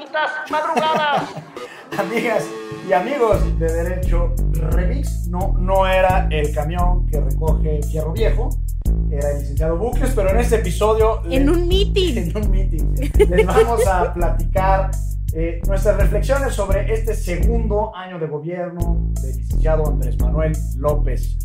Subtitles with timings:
[0.00, 1.22] bonitas madrugadas.
[1.98, 2.44] Amigas
[2.88, 4.32] y amigos de Derecho
[4.70, 8.48] Remix, no, no era el camión que recoge Fierro Viejo,
[9.10, 11.20] era el licenciado Bucles, pero en este episodio...
[11.24, 12.16] En les- un meeting.
[12.30, 12.94] en un meeting.
[13.28, 14.90] Les vamos a platicar
[15.32, 21.36] eh, nuestras reflexiones sobre este segundo año de gobierno del licenciado Andrés Manuel López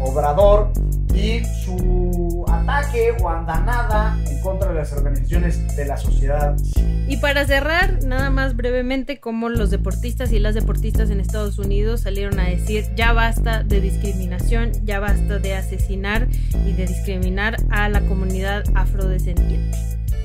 [0.00, 0.72] Obrador
[1.14, 7.04] y su ataque o andanada en contra de las organizaciones de la sociedad civil.
[7.06, 12.00] Y para cerrar, nada más brevemente, como los deportistas y las deportistas en Estados Unidos
[12.00, 16.28] salieron a decir ya basta de discriminación, ya basta de asesinar
[16.66, 19.78] y de discriminar a la comunidad afrodescendiente.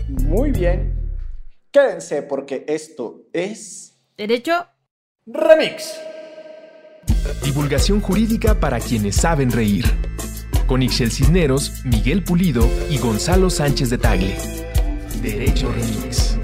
[0.07, 0.98] Muy bien.
[1.71, 3.95] Quédense porque esto es...
[4.17, 4.65] Derecho,
[5.27, 5.99] Remix.
[7.43, 9.85] Divulgación jurídica para quienes saben reír.
[10.65, 14.35] Con Ixel Cisneros, Miguel Pulido y Gonzalo Sánchez de Tagle.
[15.21, 16.38] Derecho Remix.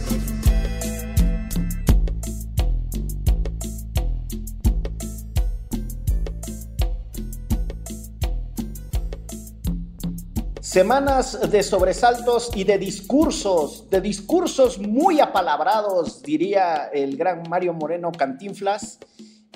[10.75, 18.11] Semanas de sobresaltos y de discursos, de discursos muy apalabrados, diría el gran Mario Moreno
[18.11, 18.99] Cantinflas,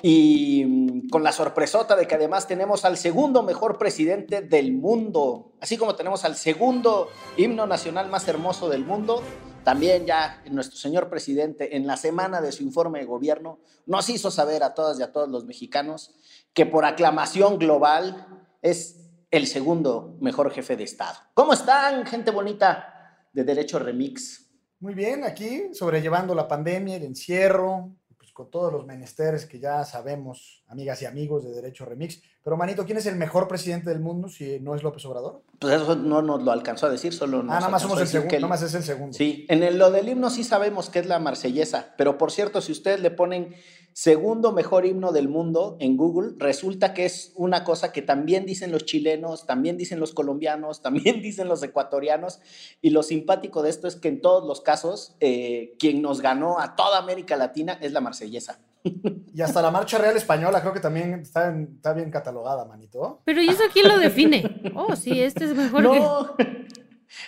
[0.00, 5.52] y mm, con la sorpresota de que además tenemos al segundo mejor presidente del mundo,
[5.60, 9.22] así como tenemos al segundo himno nacional más hermoso del mundo,
[9.62, 14.30] también ya nuestro señor presidente en la semana de su informe de gobierno nos hizo
[14.30, 16.12] saber a todas y a todos los mexicanos
[16.54, 18.26] que por aclamación global
[18.62, 18.99] es
[19.30, 21.16] el segundo mejor jefe de Estado.
[21.34, 24.46] ¿Cómo están, gente bonita de Derecho Remix?
[24.80, 29.84] Muy bien, aquí sobrellevando la pandemia, el encierro, pues con todos los menesteres que ya
[29.84, 32.20] sabemos, amigas y amigos de Derecho Remix.
[32.42, 35.42] Pero, Manito, ¿quién es el mejor presidente del mundo si no es López Obrador?
[35.58, 38.08] Pues eso no nos lo alcanzó a decir, solo nos ah, nada más somos el
[38.08, 39.12] segundo, nada más es el segundo.
[39.12, 42.62] Sí, en el- lo del himno sí sabemos que es la marsellesa, pero por cierto,
[42.62, 43.54] si ustedes le ponen
[43.92, 48.72] segundo mejor himno del mundo en Google, resulta que es una cosa que también dicen
[48.72, 52.40] los chilenos, también dicen los colombianos, también dicen los ecuatorianos,
[52.80, 56.58] y lo simpático de esto es que en todos los casos, eh, quien nos ganó
[56.60, 58.60] a toda América Latina es la marsellesa.
[59.32, 63.20] Y hasta la Marcha Real Española creo que también está, en- está bien catalogada, Manito.
[63.24, 64.72] pero ¿y eso quién lo define?
[64.74, 66.00] Oh, sí, este es mejor que...
[66.00, 66.34] No,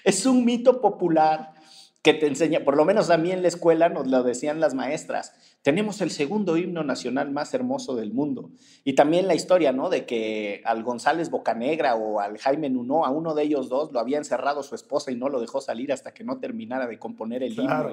[0.04, 1.54] es un mito popular
[2.02, 4.74] que te enseña, por lo menos a mí en la escuela nos lo decían las
[4.74, 8.50] maestras, tenemos el segundo himno nacional más hermoso del mundo.
[8.82, 9.88] Y también la historia, ¿no?
[9.88, 14.00] De que al González Bocanegra o al Jaime Nuno, a uno de ellos dos, lo
[14.00, 17.44] había encerrado su esposa y no lo dejó salir hasta que no terminara de componer
[17.44, 17.66] el himno.
[17.66, 17.92] Claro.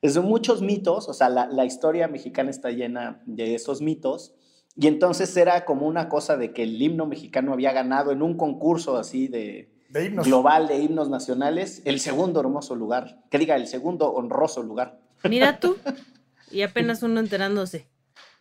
[0.00, 3.82] Y es de muchos mitos, o sea, la, la historia mexicana está llena de esos
[3.82, 4.34] mitos.
[4.74, 8.38] Y entonces era como una cosa de que el himno mexicano había ganado en un
[8.38, 10.26] concurso así de, De himnos.
[10.26, 14.98] global de himnos nacionales, el segundo hermoso lugar, que diga, el segundo honroso lugar.
[15.22, 15.76] Mira tú,
[16.50, 17.86] y apenas uno enterándose.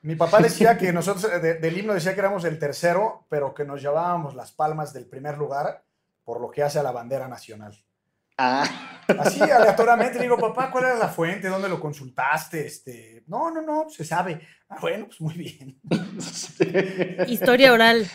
[0.02, 3.54] Mi papá decía que nosotros, eh, de- del himno decía que éramos el tercero, pero
[3.54, 5.84] que nos llevábamos las palmas del primer lugar
[6.24, 7.78] por lo que hace a la bandera nacional.
[8.36, 8.66] Ah,
[9.20, 11.50] Así aleatoriamente le digo, papá, ¿cuál era la fuente?
[11.50, 12.66] ¿Dónde lo consultaste?
[12.66, 14.42] Este, no, no, no, se sabe.
[14.70, 15.80] Ah, bueno, pues muy bien.
[17.28, 18.08] Historia oral.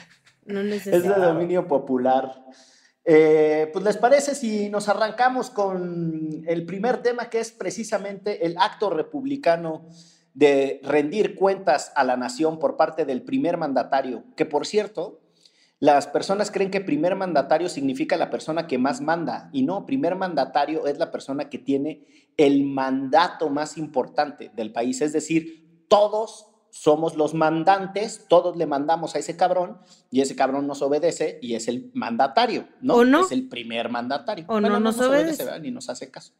[0.44, 2.32] No es de dominio popular.
[3.10, 8.54] Eh, pues les parece si nos arrancamos con el primer tema que es precisamente el
[8.58, 9.88] acto republicano
[10.34, 15.22] de rendir cuentas a la nación por parte del primer mandatario, que por cierto,
[15.80, 20.14] las personas creen que primer mandatario significa la persona que más manda, y no, primer
[20.14, 22.04] mandatario es la persona que tiene
[22.36, 29.14] el mandato más importante del país, es decir, todos somos los mandantes, todos le mandamos
[29.14, 29.78] a ese cabrón
[30.10, 32.96] y ese cabrón nos obedece y es el mandatario, ¿no?
[32.96, 33.20] ¿O no?
[33.20, 34.44] Es el primer mandatario.
[34.48, 35.44] ¿O no nos obedece?
[35.44, 35.60] ¿verdad?
[35.60, 36.32] ni nos hace caso.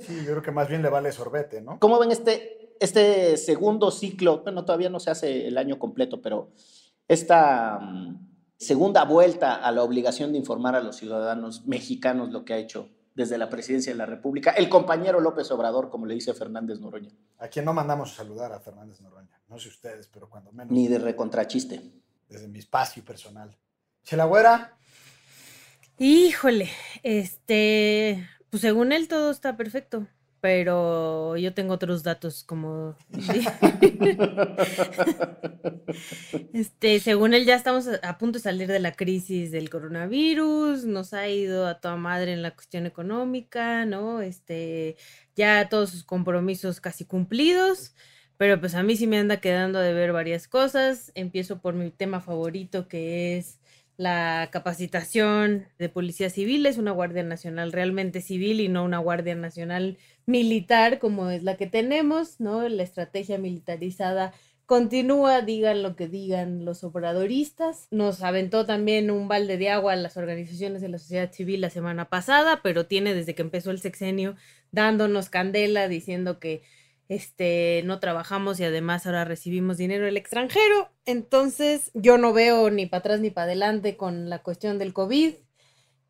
[0.00, 1.78] Sí, yo creo que más bien le vale sorbete, ¿no?
[1.78, 4.42] ¿Cómo ven este, este segundo ciclo?
[4.42, 6.50] Bueno, todavía no se hace el año completo, pero
[7.06, 12.54] esta mm, segunda vuelta a la obligación de informar a los ciudadanos mexicanos lo que
[12.54, 16.34] ha hecho desde la presidencia de la República, el compañero López Obrador, como le dice
[16.34, 19.40] Fernández Noroña, A quien no mandamos a saludar a Fernández Noroña.
[19.48, 21.80] No sé ustedes, pero cuando menos ni de recontrachiste.
[22.28, 23.56] desde mi espacio personal.
[24.02, 24.76] Chela Güera,
[25.98, 26.70] Híjole,
[27.04, 30.08] este, pues según él todo está perfecto,
[30.44, 32.98] pero yo tengo otros datos como,
[36.52, 41.14] este, según él ya estamos a punto de salir de la crisis del coronavirus, nos
[41.14, 44.20] ha ido a toda madre en la cuestión económica, ¿no?
[44.20, 44.98] Este,
[45.34, 47.94] ya todos sus compromisos casi cumplidos,
[48.36, 51.10] pero pues a mí sí me anda quedando de ver varias cosas.
[51.14, 53.60] Empiezo por mi tema favorito que es
[53.96, 59.98] la capacitación de policías civiles, una Guardia Nacional realmente civil y no una Guardia Nacional
[60.26, 62.68] militar como es la que tenemos, ¿no?
[62.68, 64.32] La estrategia militarizada
[64.66, 67.86] continúa, digan lo que digan los obradoristas.
[67.90, 71.70] Nos aventó también un balde de agua a las organizaciones de la sociedad civil la
[71.70, 74.36] semana pasada, pero tiene desde que empezó el sexenio
[74.72, 76.62] dándonos candela diciendo que
[77.08, 80.90] este, no trabajamos y además ahora recibimos dinero del extranjero.
[81.04, 85.34] Entonces yo no veo ni para atrás ni para adelante con la cuestión del COVID.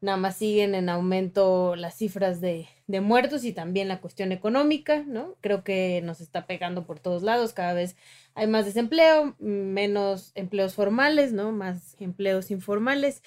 [0.00, 5.02] Nada más siguen en aumento las cifras de, de muertos y también la cuestión económica,
[5.06, 5.36] ¿no?
[5.40, 7.54] Creo que nos está pegando por todos lados.
[7.54, 7.96] Cada vez
[8.34, 11.52] hay más desempleo, menos empleos formales, ¿no?
[11.52, 13.22] Más empleos informales.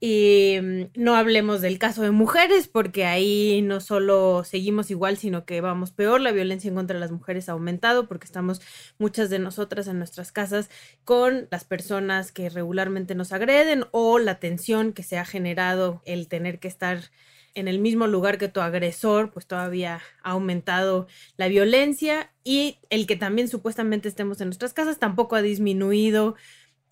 [0.00, 5.44] Y mm, no hablemos del caso de mujeres, porque ahí no solo seguimos igual, sino
[5.44, 6.20] que vamos peor.
[6.20, 8.60] La violencia en contra las mujeres ha aumentado porque estamos
[8.98, 10.70] muchas de nosotras en nuestras casas
[11.04, 16.28] con las personas que regularmente nos agreden o la tensión que se ha generado el
[16.28, 17.10] tener que estar
[17.54, 23.06] en el mismo lugar que tu agresor, pues todavía ha aumentado la violencia y el
[23.06, 26.36] que también supuestamente estemos en nuestras casas tampoco ha disminuido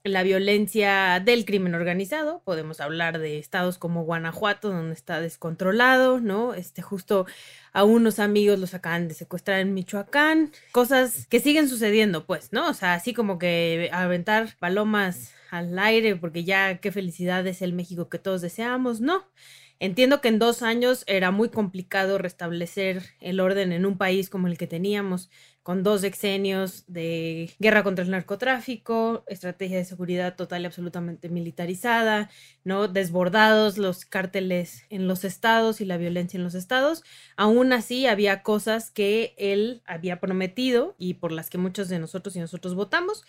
[0.08, 2.42] la violencia del crimen organizado.
[2.44, 6.54] Podemos hablar de estados como Guanajuato, donde está descontrolado, ¿no?
[6.54, 7.26] Este, justo
[7.72, 10.52] a unos amigos los acaban de secuestrar en Michoacán.
[10.72, 12.68] Cosas que siguen sucediendo, pues, ¿no?
[12.68, 17.72] O sea, así como que aventar palomas al aire, porque ya qué felicidad es el
[17.72, 19.24] México que todos deseamos, ¿no?
[19.78, 24.46] Entiendo que en dos años era muy complicado restablecer el orden en un país como
[24.46, 25.28] el que teníamos,
[25.66, 32.30] con dos exenios de guerra contra el narcotráfico, estrategia de seguridad total y absolutamente militarizada,
[32.62, 32.86] ¿no?
[32.86, 37.02] Desbordados los cárteles en los estados y la violencia en los estados.
[37.36, 42.36] Aún así, había cosas que él había prometido y por las que muchos de nosotros
[42.36, 43.24] y nosotros votamos.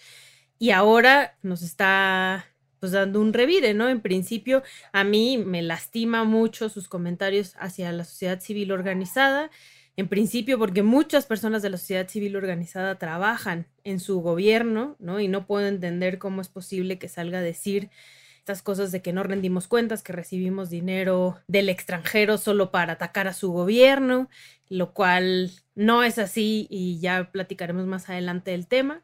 [0.60, 2.46] Y ahora nos está
[2.80, 3.90] pues dando un revire, ¿no?
[3.90, 4.62] En principio,
[4.92, 9.50] a mí me lastima mucho sus comentarios hacia la sociedad civil organizada,
[9.98, 15.20] en principio porque muchas personas de la sociedad civil organizada trabajan en su gobierno, ¿no?
[15.20, 17.90] Y no puedo entender cómo es posible que salga a decir
[18.38, 23.28] estas cosas de que no rendimos cuentas, que recibimos dinero del extranjero solo para atacar
[23.28, 24.30] a su gobierno,
[24.70, 29.04] lo cual no es así y ya platicaremos más adelante del tema.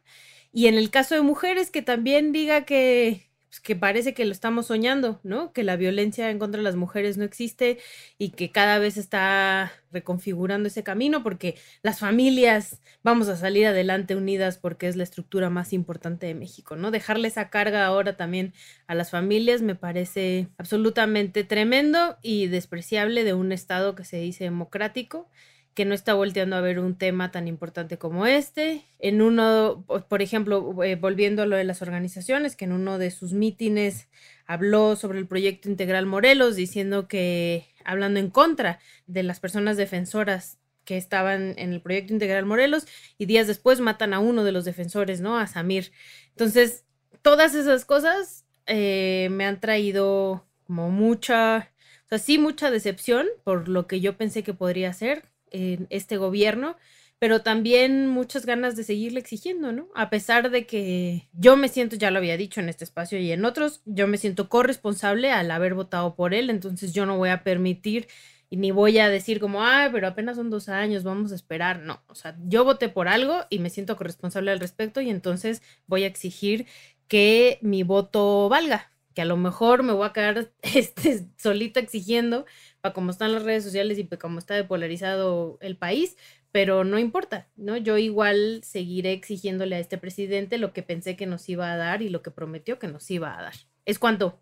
[0.53, 4.31] Y en el caso de mujeres, que también diga que pues, que parece que lo
[4.31, 5.53] estamos soñando, ¿no?
[5.53, 7.77] Que la violencia en contra de las mujeres no existe
[8.17, 14.15] y que cada vez está reconfigurando ese camino porque las familias vamos a salir adelante
[14.15, 16.89] unidas porque es la estructura más importante de México, ¿no?
[16.89, 18.55] Dejarle esa carga ahora también
[18.87, 24.45] a las familias me parece absolutamente tremendo y despreciable de un Estado que se dice
[24.45, 25.29] democrático
[25.73, 28.85] que no está volteando a ver un tema tan importante como este.
[28.99, 33.09] En uno, por ejemplo, eh, volviendo a lo de las organizaciones, que en uno de
[33.11, 34.07] sus mítines
[34.45, 40.59] habló sobre el proyecto integral Morelos, diciendo que, hablando en contra de las personas defensoras
[40.85, 42.85] que estaban en el proyecto integral Morelos,
[43.17, 45.39] y días después matan a uno de los defensores, ¿no?
[45.39, 45.91] A Samir.
[46.29, 46.85] Entonces,
[47.21, 51.71] todas esas cosas eh, me han traído como mucha,
[52.05, 56.17] o sea, sí, mucha decepción por lo que yo pensé que podría ser en este
[56.17, 56.75] gobierno,
[57.19, 59.87] pero también muchas ganas de seguirle exigiendo, ¿no?
[59.95, 63.31] A pesar de que yo me siento, ya lo había dicho en este espacio y
[63.31, 67.29] en otros, yo me siento corresponsable al haber votado por él, entonces yo no voy
[67.29, 68.07] a permitir
[68.55, 71.79] ni voy a decir como, ay, pero apenas son dos años, vamos a esperar.
[71.79, 75.61] No, o sea, yo voté por algo y me siento corresponsable al respecto y entonces
[75.87, 76.67] voy a exigir
[77.07, 82.45] que mi voto valga, que a lo mejor me voy a quedar este, solita exigiendo,
[82.83, 86.17] para cómo están las redes sociales y para cómo está depolarizado el país,
[86.51, 87.77] pero no importa, ¿no?
[87.77, 92.01] Yo igual seguiré exigiéndole a este presidente lo que pensé que nos iba a dar
[92.01, 93.53] y lo que prometió que nos iba a dar.
[93.85, 94.37] Es cuanto,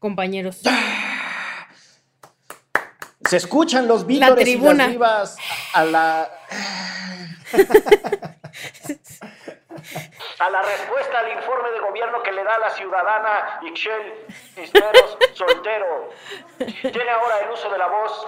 [0.00, 0.62] compañeros.
[3.30, 5.36] Se escuchan los vítores y las vivas
[5.72, 6.28] a la...
[10.38, 16.10] a la respuesta al informe de gobierno que le da la ciudadana Ixchel Cisneros Soltero.
[16.58, 18.26] Tiene ahora el uso de la voz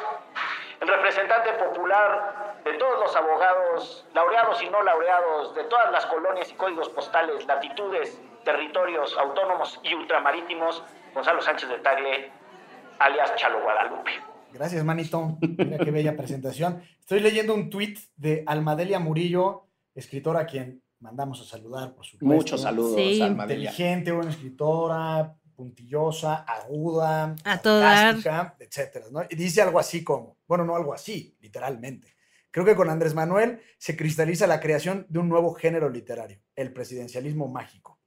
[0.81, 6.50] el representante popular de todos los abogados, laureados y no laureados, de todas las colonias
[6.50, 10.83] y códigos postales, latitudes, territorios autónomos y ultramarítimos,
[11.15, 12.31] Gonzalo Sánchez de Tagle,
[12.99, 14.12] alias Chalo Guadalupe.
[14.53, 15.37] Gracias, manito.
[15.41, 16.83] Mira qué bella presentación.
[17.00, 22.26] Estoy leyendo un tuit de Almadelia Murillo, escritora quien mandamos a saludar, por supuesto.
[22.26, 23.23] Muchos saludos, sí.
[23.23, 30.95] Inteligente, buena escritora, puntillosa, aguda, a etcétera, Y dice algo así como, bueno, no algo
[30.95, 32.14] así, literalmente.
[32.50, 36.73] Creo que con Andrés Manuel se cristaliza la creación de un nuevo género literario, el
[36.73, 37.99] presidencialismo mágico.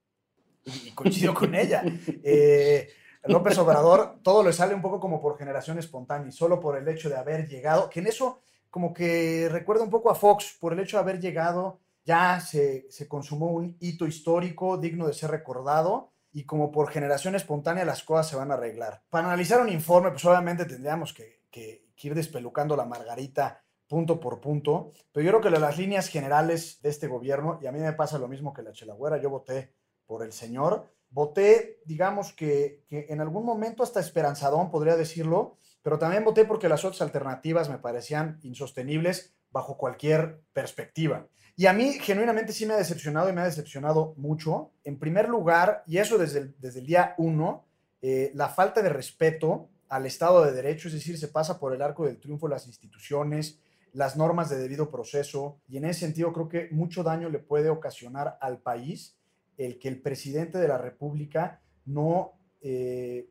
[0.64, 1.82] Y, coincido con ella.
[2.24, 2.88] Eh,
[3.24, 6.88] López Obrador todo le sale un poco como por generación espontánea y solo por el
[6.88, 10.72] hecho de haber llegado, que en eso como que recuerda un poco a Fox, por
[10.72, 16.12] el hecho de haber llegado ya se, consumó un hito histórico digno de ser recordado
[16.32, 19.04] y como por generación espontánea las cosas se van a arreglar.
[19.10, 24.40] Para analizar un informe, pues obviamente tendríamos que, que, ir despelucando la margarita punto por
[24.40, 27.92] punto, pero yo creo que las líneas generales de este gobierno, y a mí me
[27.92, 33.06] pasa lo mismo que la Chelagüera, yo voté por el señor, voté, digamos que, que
[33.10, 37.78] en algún momento hasta esperanzadón, podría decirlo, pero también voté porque las otras alternativas me
[37.78, 41.28] parecían insostenibles bajo cualquier perspectiva.
[41.56, 44.70] Y a mí genuinamente sí me ha decepcionado y me ha decepcionado mucho.
[44.84, 47.64] En primer lugar, y eso desde el, desde el día uno,
[48.00, 51.82] eh, la falta de respeto al Estado de Derecho, es decir, se pasa por el
[51.82, 53.60] arco del triunfo las instituciones,
[53.92, 57.68] las normas de debido proceso, y en ese sentido creo que mucho daño le puede
[57.68, 59.18] ocasionar al país
[59.58, 62.32] el que el presidente de la República no,
[62.62, 63.28] eh,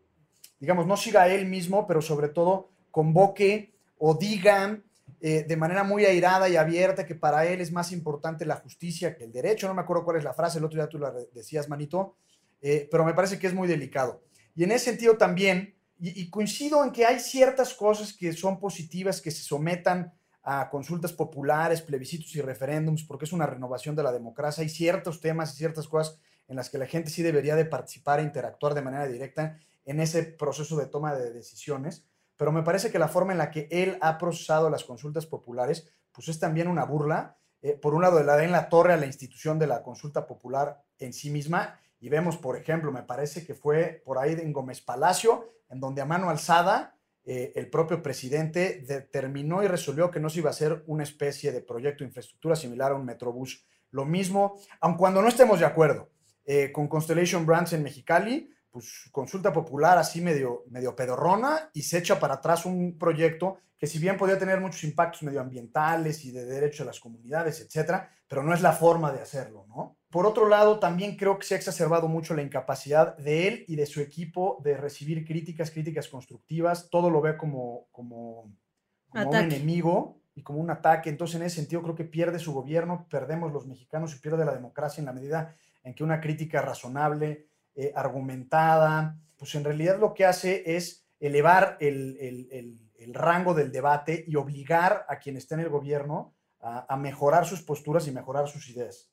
[0.59, 4.79] digamos, no siga él mismo, pero sobre todo convoque o diga
[5.23, 9.15] eh, de manera muy airada y abierta que para él es más importante la justicia
[9.15, 9.67] que el derecho.
[9.67, 12.15] No me acuerdo cuál es la frase, el otro día tú la decías, Manito,
[12.59, 14.23] eh, pero me parece que es muy delicado.
[14.55, 19.21] Y en ese sentido también, y, coincido en que hay ciertas cosas que son positivas,
[19.21, 20.11] que se sometan
[20.41, 24.63] a consultas populares, plebiscitos y referéndums, porque es una renovación de la democracia.
[24.63, 28.19] Hay ciertos temas y ciertas cosas en las que la gente sí debería de participar
[28.19, 32.07] e interactuar de manera directa en ese proceso de toma de decisiones
[32.41, 35.87] pero me parece que la forma en la que él ha procesado las consultas populares,
[36.11, 37.37] pues es también una burla.
[37.61, 40.25] Eh, por un lado, le da en la torre a la institución de la consulta
[40.25, 44.53] popular en sí misma, y vemos, por ejemplo, me parece que fue por ahí en
[44.53, 50.19] Gómez Palacio, en donde a mano alzada eh, el propio presidente determinó y resolvió que
[50.19, 53.67] no se iba a hacer una especie de proyecto de infraestructura similar a un Metrobús.
[53.91, 56.09] Lo mismo, aun cuando no estemos de acuerdo
[56.45, 61.97] eh, con Constellation Brands en Mexicali, pues, consulta popular así medio, medio pedorrona y se
[61.97, 66.45] echa para atrás un proyecto que si bien podía tener muchos impactos medioambientales y de
[66.45, 69.97] derecho a las comunidades, etcétera, pero no es la forma de hacerlo, ¿no?
[70.11, 73.75] Por otro lado, también creo que se ha exacerbado mucho la incapacidad de él y
[73.75, 78.53] de su equipo de recibir críticas, críticas constructivas, todo lo ve como, como,
[79.09, 82.53] como un enemigo y como un ataque, entonces en ese sentido creo que pierde su
[82.53, 86.61] gobierno, perdemos los mexicanos y pierde la democracia en la medida en que una crítica
[86.61, 87.47] razonable,
[87.81, 94.35] eh, argumentada, pues en realidad lo que hace es elevar el, rango del debate y
[94.35, 99.09] obligar a quien está en el gobierno a, mejorar sus posturas y mejorar sus ideas.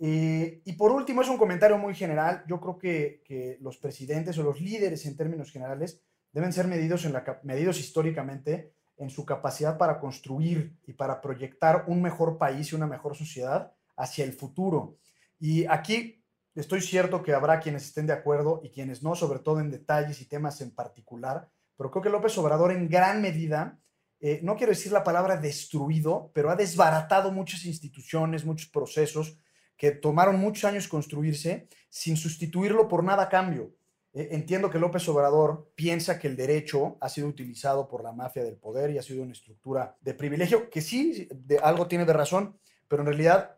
[0.00, 2.42] Y por último, es un comentario muy general.
[2.48, 7.12] Yo creo que, los presidentes o los líderes en términos generales deben ser medidos, en
[7.12, 12.74] la, medidos históricamente en su capacidad para construir y para proyectar un mejor país y
[12.74, 14.98] una mejor sociedad hacia el futuro.
[15.38, 16.23] Y aquí
[16.54, 20.20] Estoy cierto que habrá quienes estén de acuerdo y quienes no, sobre todo en detalles
[20.20, 23.80] y temas en particular, pero creo que López Obrador en gran medida,
[24.20, 29.36] eh, no quiero decir la palabra destruido, pero ha desbaratado muchas instituciones, muchos procesos
[29.76, 33.74] que tomaron muchos años construirse sin sustituirlo por nada a cambio.
[34.12, 38.44] Eh, entiendo que López Obrador piensa que el derecho ha sido utilizado por la mafia
[38.44, 42.12] del poder y ha sido una estructura de privilegio, que sí, de, algo tiene de
[42.12, 42.56] razón,
[42.86, 43.56] pero en realidad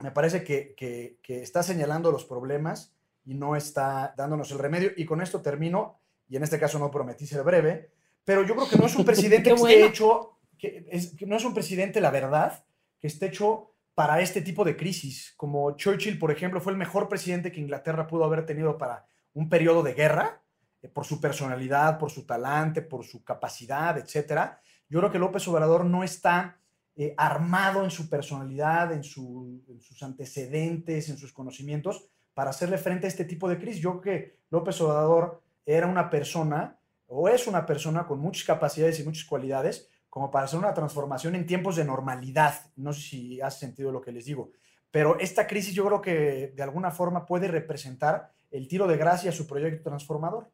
[0.00, 4.92] me parece que, está señalando los problemas y no está dándonos el remedio.
[4.96, 7.90] Y con esto termino, y en este caso no prometí ser breve,
[8.24, 10.86] pero yo creo que no es un presidente que esté hecho, que,
[11.26, 12.64] no es un presidente, la verdad,
[13.00, 15.32] que esté hecho para este tipo de crisis.
[15.36, 19.48] Como Churchill, por ejemplo, fue el mejor presidente que Inglaterra pudo haber tenido para un
[19.48, 20.42] periodo de guerra,
[20.82, 24.58] eh, por su personalidad, por su talante, por su capacidad, etc.
[24.88, 26.58] Yo creo que López Obrador no está
[26.98, 33.08] eh, armado en su personalidad, en, sus antecedentes, en sus conocimientos, para hacerle frente a
[33.08, 33.82] este tipo de crisis.
[33.82, 38.98] Yo creo que López Obrador era una persona, o es una persona con muchas capacidades
[38.98, 42.54] y muchas cualidades, como para hacer una transformación en tiempos de normalidad.
[42.76, 44.52] No sé si hace sentido lo que les digo.
[44.90, 49.28] Pero esta crisis yo creo que de alguna forma puede representar el tiro de gracia
[49.28, 50.50] a su proyecto transformador.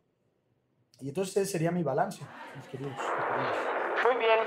[1.01, 2.21] Y entonces ese sería mi balance,
[2.57, 2.97] mis queridos.
[4.05, 4.39] Muy bien.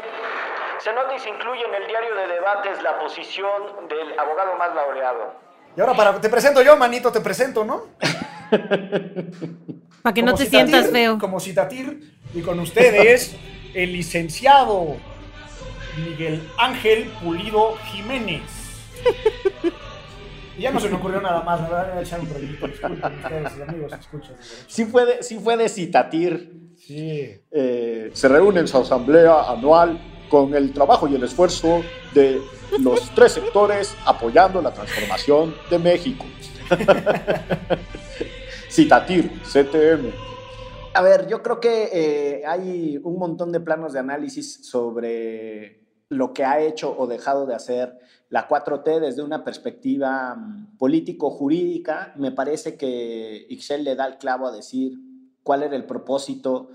[0.79, 4.75] Se nota y se incluye en el diario de debates la posición del abogado más
[4.75, 5.33] laureado.
[5.75, 7.87] Y ahora para, te presento yo, manito, te presento, ¿no?
[10.01, 11.17] para que no te sientas feo.
[11.19, 13.35] Como citatir, y con ustedes,
[13.73, 14.97] el licenciado
[15.97, 18.43] Miguel Ángel Pulido Jiménez.
[20.57, 22.67] Y ya no se me ocurrió nada más, me voy a echar un proyecto.
[22.67, 24.35] Disculpen ustedes, amigos, escuchan.
[24.67, 26.64] Sí fue de, sí fue de citatir.
[26.85, 27.35] Sí.
[27.49, 29.99] Eh, se reúne en su asamblea anual
[30.29, 31.81] con el trabajo y el esfuerzo
[32.13, 32.39] de
[32.79, 36.25] los tres sectores apoyando la transformación de México.
[38.69, 40.11] Citatir, CTM.
[40.93, 46.33] A ver, yo creo que eh, hay un montón de planos de análisis sobre lo
[46.33, 47.97] que ha hecho o dejado de hacer
[48.29, 52.13] la 4T desde una perspectiva mm, político-jurídica.
[52.15, 54.93] Me parece que Ixel le da el clavo a decir
[55.45, 56.69] cuál era el propósito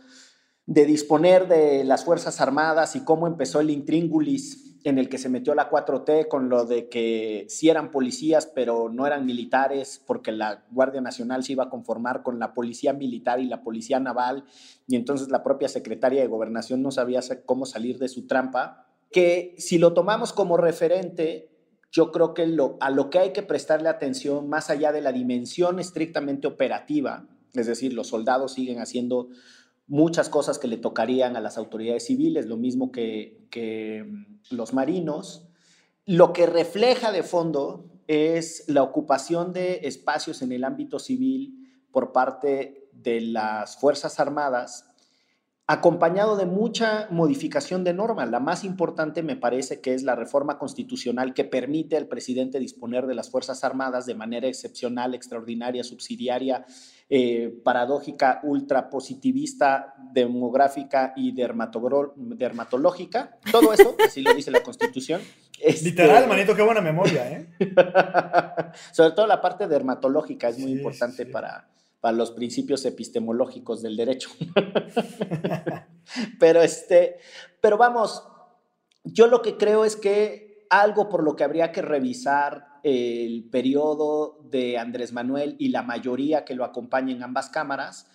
[0.64, 5.28] de disponer de las Fuerzas Armadas y cómo empezó el intríngulis en el que se
[5.28, 10.30] metió la 4T con lo de que sí eran policías, pero no eran militares, porque
[10.30, 14.44] la Guardia Nacional se iba a conformar con la policía militar y la policía naval,
[14.86, 19.56] y entonces la propia secretaria de gobernación no sabía cómo salir de su trampa, que
[19.58, 21.50] si lo tomamos como referente,
[21.90, 25.10] yo creo que lo, a lo que hay que prestarle atención, más allá de la
[25.10, 29.28] dimensión estrictamente operativa, es decir, los soldados siguen haciendo
[29.86, 35.48] muchas cosas que le tocarían a las autoridades civiles, lo mismo que, mm, los marinos.
[36.06, 42.12] Lo que refleja de fondo es la ocupación de espacios en el ámbito civil por
[42.12, 44.89] parte de las Fuerzas Armadas
[45.72, 48.28] acompañado de mucha modificación de normas.
[48.28, 53.06] La más importante me parece que es la reforma constitucional que permite al presidente disponer
[53.06, 56.66] de las Fuerzas Armadas de manera excepcional, extraordinaria, subsidiaria,
[57.08, 63.38] eh, paradójica, ultrapositivista, demográfica y dermatológica.
[63.52, 65.20] Todo eso, así lo dice la Constitución.
[65.60, 67.46] Este, Literal, manito, qué buena memoria, ¿eh?
[68.90, 71.68] Sobre todo la parte dermatológica es muy importante para
[72.00, 74.30] para los principios epistemológicos del derecho.
[76.40, 77.18] pero, este,
[77.60, 78.24] pero vamos,
[79.04, 84.38] yo lo que creo es que algo por lo que habría que revisar el periodo
[84.44, 88.06] de Andrés Manuel y la mayoría que lo acompaña en ambas cámaras,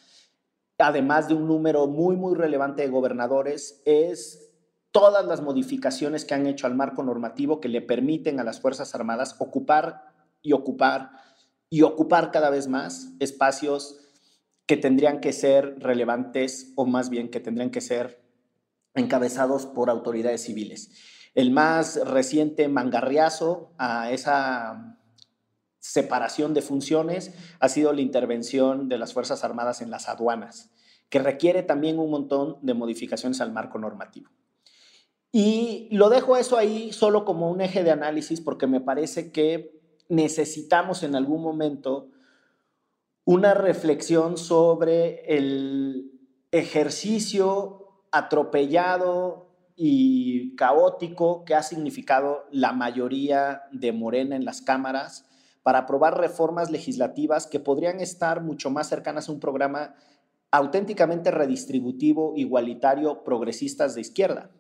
[0.80, 4.52] además de un número muy, muy relevante de gobernadores, es
[4.92, 8.96] todas las modificaciones que han hecho al marco normativo que le permiten a las Fuerzas
[8.96, 11.12] Armadas ocupar y ocupar
[11.70, 14.00] y ocupar cada vez más espacios
[14.66, 18.24] que tendrían que ser relevantes o más bien que tendrían que ser
[18.96, 20.92] encabezados por autoridades civiles.
[21.36, 24.98] El más reciente mangarriazo a esa
[25.80, 30.72] separación de funciones ha sido la intervención de las Fuerzas Armadas en las aduanas,
[31.10, 34.32] que requiere también un montón de modificaciones al marco normativo.
[35.32, 39.78] Y lo dejo eso ahí solo como un eje de análisis porque me parece que
[40.10, 42.10] necesitamos en algún momento
[43.24, 46.12] una reflexión sobre el
[46.52, 55.26] ejercicio atropellado y caótico que ha significado la mayoría de Morena en las cámaras
[55.64, 59.96] para aprobar reformas legislativas que podrían estar mucho más cercanas a un programa
[60.52, 64.52] auténticamente redistributivo, igualitario, progresistas de izquierda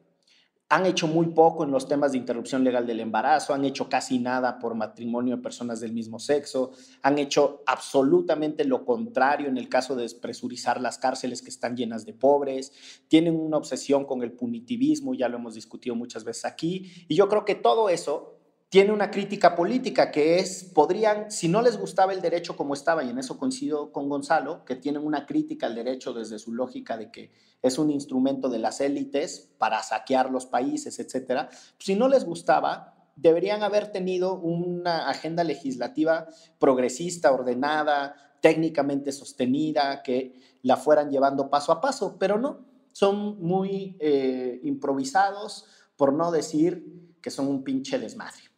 [0.69, 4.17] han hecho muy poco en los temas de interrupción legal del embarazo, han hecho casi
[4.17, 6.71] nada por matrimonio de personas del mismo sexo,
[7.03, 12.05] han hecho absolutamente lo contrario en el caso de despresurizar las cárceles que están llenas
[12.05, 12.73] de pobres,
[13.07, 17.29] tienen una obsesión con el punitivismo, ya lo hemos discutido muchas veces aquí, y yo
[17.29, 18.35] creo que todo eso
[18.69, 23.03] tiene una crítica política que es, podrían, si no les gustaba el derecho como estaba,
[23.03, 26.97] y en eso coincido con Gonzalo, que tienen una crítica al derecho desde su lógica
[26.97, 31.49] de que es un instrumento de las élites para saquear los países, etcétera.
[31.79, 36.27] Si no les gustaba, deberían haber tenido una agenda legislativa
[36.59, 43.95] progresista, ordenada, técnicamente sostenida, que la fueran llevando paso a paso, pero no, son muy
[43.99, 48.54] eh, improvisados, por no decir que son un pinche desmadre.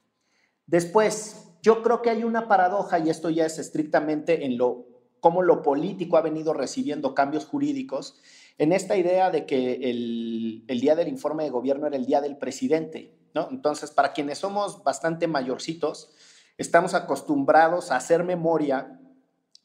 [0.67, 4.85] Después, yo creo que hay una paradoja, y esto ya es estrictamente en lo
[5.19, 8.19] cómo lo político ha venido recibiendo cambios jurídicos,
[8.57, 12.37] en esta idea de que el, día del informe de gobierno era el día del
[12.37, 13.13] presidente.
[13.33, 13.49] ¿no?
[13.51, 16.11] Entonces, para quienes somos bastante mayorcitos,
[16.57, 18.99] estamos acostumbrados a hacer memoria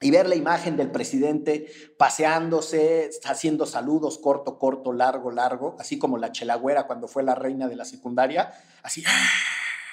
[0.01, 6.19] y ver la imagen del presidente paseándose, haciendo saludos corto, corto, largo, largo, así como
[6.19, 9.05] la chelagüera cuando fue la reina de la secundaria, así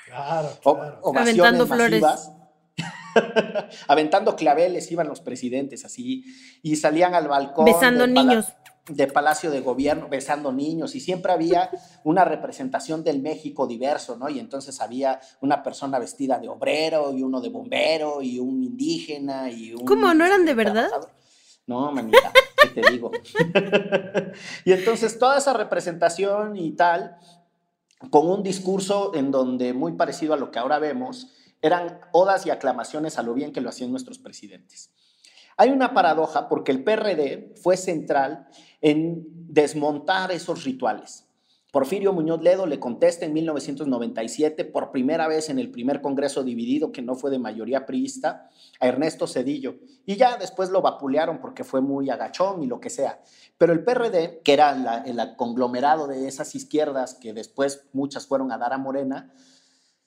[0.09, 1.01] Claro, claro.
[1.15, 2.03] Aventando flores.
[3.87, 6.25] Aventando claveles iban los presidentes así
[6.61, 7.65] y salían al balcón.
[7.65, 8.47] Besando niños.
[8.87, 11.69] de Palacio de Gobierno, besando niños y siempre había
[12.03, 14.29] una representación del México diverso, ¿no?
[14.29, 19.49] Y entonces había una persona vestida de obrero y uno de bombero y un indígena
[19.51, 19.85] y un...
[19.85, 20.13] ¿Cómo?
[20.13, 20.89] ¿No eran de verdad?
[21.67, 22.31] No, manita,
[22.73, 23.11] ¿qué te digo?
[24.65, 27.15] y entonces toda esa representación y tal
[28.09, 32.49] con un discurso en donde, muy parecido a lo que ahora vemos, eran odas y
[32.49, 34.91] aclamaciones a lo bien que lo hacían nuestros presidentes.
[35.57, 38.47] Hay una paradoja porque el PRD fue central
[38.81, 41.28] en desmontar esos rituales.
[41.71, 46.91] Porfirio Muñoz Ledo le contesta en 1997, por primera vez en el primer Congreso dividido,
[46.91, 49.75] que no fue de mayoría priista, a Ernesto Cedillo.
[50.03, 53.21] Y ya después lo vapulearon porque fue muy agachón y lo que sea.
[53.59, 58.57] Pero el PRD, que era el conglomerado de esas izquierdas que después muchas fueron a
[58.57, 59.31] dar a Morena,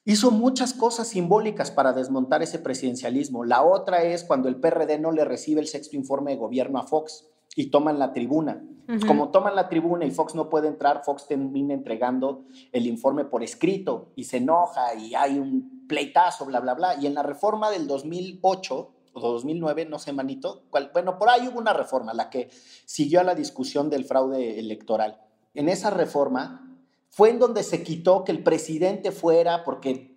[0.04, 3.44] hizo muchas cosas simbólicas para desmontar ese presidencialismo.
[3.44, 6.88] La otra es cuando el PRD no le recibe el sexto informe de gobierno a
[6.88, 8.62] Fox y toman la tribuna.
[9.06, 13.42] Como toman la tribuna y Fox no puede entrar, Fox termina entregando el informe por
[13.42, 16.96] escrito y se enoja y hay un pleitazo, bla, bla, bla.
[17.00, 21.58] Y en la reforma del 2008 o 2009, no sé, manito, bueno, por ahí hubo
[21.58, 22.50] una reforma, la que
[22.84, 25.20] siguió a la discusión del fraude electoral.
[25.54, 30.11] En esa reforma fue en donde se quitó que el presidente fuera, porque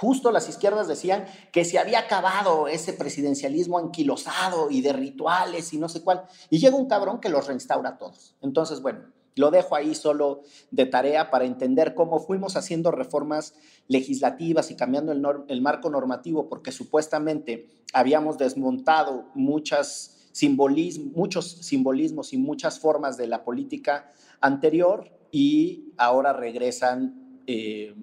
[0.00, 5.78] Justo las izquierdas decían que se había acabado ese presidencialismo anquilosado y de rituales y
[5.78, 6.22] no sé cuál.
[6.48, 8.34] Y llega un cabrón que los reinstaura a todos.
[8.40, 9.00] Entonces, bueno,
[9.36, 13.52] lo dejo ahí solo de tarea para entender cómo fuimos haciendo reformas
[13.88, 23.18] legislativas y cambiando el, marco normativo, porque supuestamente habíamos desmontado muchos simbolismos y muchas formas
[23.18, 24.10] de la política
[24.40, 27.94] anterior y ahora regresan eh,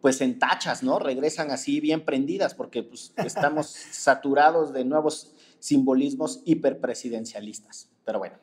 [0.00, 0.98] pues en tachas, ¿no?
[0.98, 7.90] Regresan así bien prendidas porque pues, estamos saturados de nuevos simbolismos hiperpresidencialistas.
[8.04, 8.36] Pero bueno,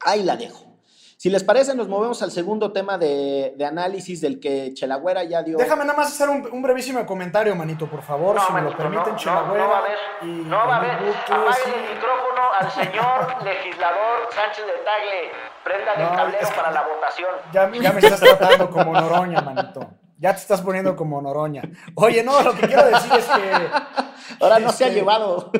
[0.00, 0.74] ahí la dejo.
[1.16, 5.56] Si les parece, nos movemos al segundo tema de, análisis del que Chelagüera ya dio.
[5.56, 9.46] Déjame nada más hacer un, brevísimo comentario, manito, por favor, si me lo permiten, no,
[9.46, 10.90] No, va a haber, no va a haber.
[10.90, 15.30] Apague el micrófono al señor legislador Sánchez de Tagle.
[15.64, 17.30] Prenda el tablero para la votación.
[17.52, 20.03] Ya, ya me estás tratando como Noroña, manito.
[20.18, 21.62] Ya te estás poniendo como Noroña.
[21.94, 24.04] Oye, no, lo que quiero decir es que.
[24.40, 25.50] Ahora no se ha este, llevado.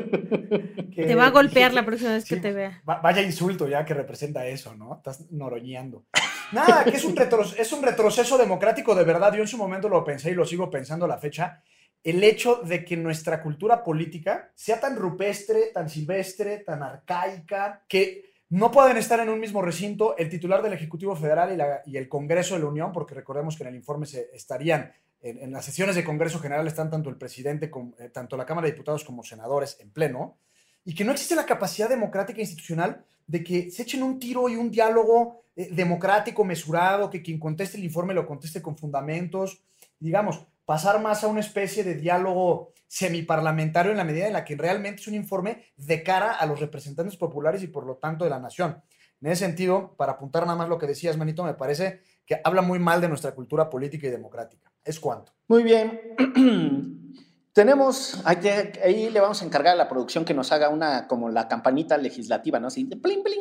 [0.95, 2.81] te va a golpear la próxima vez que te vea.
[2.85, 4.97] Vaya insulto ya que representa eso, ¿no?
[4.97, 6.05] Estás noroñando.
[6.53, 7.15] Nada, que es un,
[7.59, 9.35] es un retroceso democrático de verdad.
[9.35, 11.63] Yo en su momento lo pensé y lo sigo pensando a la fecha.
[12.03, 18.34] El hecho de que nuestra cultura política sea tan rupestre, tan silvestre, tan arcaica, que
[18.51, 22.55] no pueden estar en un mismo recinto el titular del Ejecutivo Federal y, el Congreso
[22.55, 26.05] de la Unión, porque recordemos que en el informe se estarían, en, las sesiones de
[26.05, 29.79] Congreso General están tanto el presidente, como, eh, tanto la Cámara de Diputados como senadores
[29.81, 30.37] en pleno,
[30.85, 34.49] y que no existe la capacidad democrática e institucional de que se echen un tiro
[34.51, 39.63] y un diálogo eh, democrático, mesurado, que quien conteste el informe lo conteste con fundamentos,
[39.99, 44.57] digamos, pasar más a una especie de diálogo semiparlamentario en la medida en la que
[44.57, 48.31] realmente es un informe de cara a los representantes populares y por lo tanto de
[48.31, 48.83] la nación.
[49.21, 52.63] En ese sentido, para apuntar nada más lo que decías, Manito, me parece que habla
[52.63, 54.71] muy mal de nuestra cultura política y democrática.
[54.85, 55.33] Es cuanto.
[55.49, 56.01] Muy bien.
[57.53, 61.47] Tenemos, ahí, le vamos a encargar a la producción que nos haga una, como la
[61.47, 62.67] campanita legislativa, ¿no?
[62.67, 63.39] Así, de plin, plin,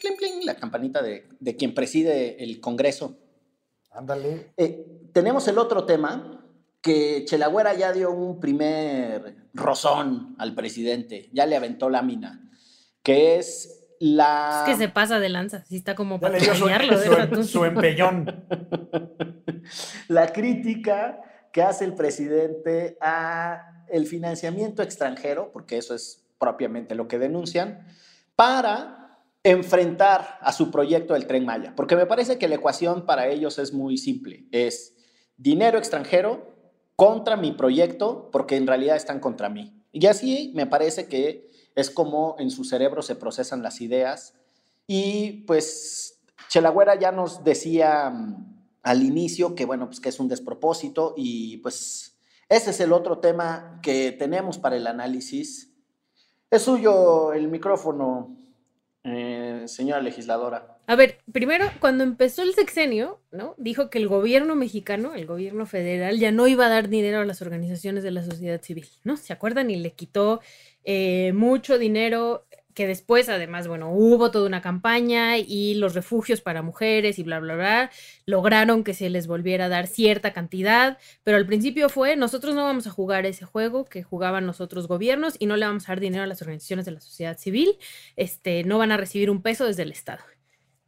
[0.00, 3.18] plin, plin, la campanita de, quien preside el Congreso.
[3.92, 4.52] Ándale.
[4.56, 6.41] Eh, tenemos el otro tema,
[6.82, 12.50] que Chelagüera ya dio un primer rozón al presidente, ya le aventó la mina,
[13.04, 14.64] que es la...
[14.66, 18.44] Es que se pasa de lanza, si está como para su, su empellón.
[20.08, 21.20] la crítica
[21.52, 27.86] que hace el presidente a el financiamiento extranjero, porque eso es propiamente lo que denuncian,
[28.34, 33.28] para enfrentar a su proyecto del tren Maya, porque me parece que la ecuación para
[33.28, 34.96] ellos es muy simple, es
[35.36, 36.52] dinero extranjero
[36.96, 39.82] contra mi proyecto porque en realidad están contra mí.
[39.92, 44.34] Y así me parece que es como en su cerebro se procesan las ideas.
[44.86, 50.28] Y pues Chelagüera ya nos decía mm, al inicio que bueno, pues que es un
[50.28, 52.16] despropósito y pues
[52.48, 55.72] ese es el otro tema que tenemos para el análisis.
[56.50, 58.36] Es suyo el micrófono,
[59.04, 60.78] eh, señora legisladora.
[60.86, 63.54] A ver, primero, cuando empezó el sexenio, ¿no?
[63.58, 67.24] Dijo que el gobierno mexicano, el gobierno federal, ya no iba a dar dinero a
[67.24, 69.16] las organizaciones de la sociedad civil, ¿no?
[69.16, 69.70] ¿Se acuerdan?
[69.70, 70.40] Y le quitó
[70.84, 76.62] eh, mucho dinero que después, además, bueno, hubo toda una campaña y los refugios para
[76.62, 77.90] mujeres y bla, bla, bla,
[78.26, 82.64] lograron que se les volviera a dar cierta cantidad, pero al principio fue, nosotros no
[82.64, 84.58] vamos a jugar ese juego que jugaban los
[84.88, 87.76] gobiernos y no le vamos a dar dinero a las organizaciones de la sociedad civil,
[88.16, 90.22] este, no van a recibir un peso desde el Estado.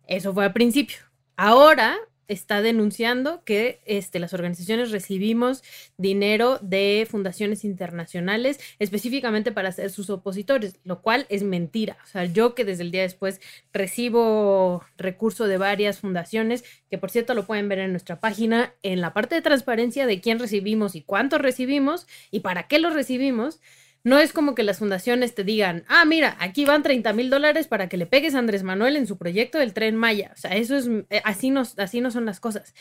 [0.07, 0.99] Eso fue al principio.
[1.37, 1.97] Ahora
[2.29, 5.63] está denunciando que este, las organizaciones recibimos
[5.97, 11.97] dinero de fundaciones internacionales específicamente para ser sus opositores, lo cual es mentira.
[12.05, 13.41] O sea, yo que desde el día después
[13.73, 19.01] recibo recurso de varias fundaciones, que por cierto lo pueden ver en nuestra página, en
[19.01, 23.61] la parte de transparencia de quién recibimos y cuánto recibimos y para qué lo recibimos,
[24.05, 27.67] No es como que las fundaciones te digan, ah, mira, aquí van 30 mil dólares
[27.67, 30.33] para que le pegues a Andrés Manuel en su proyecto del tren Maya.
[30.35, 32.75] O sea, eso es, eh, así no, así no son las cosas.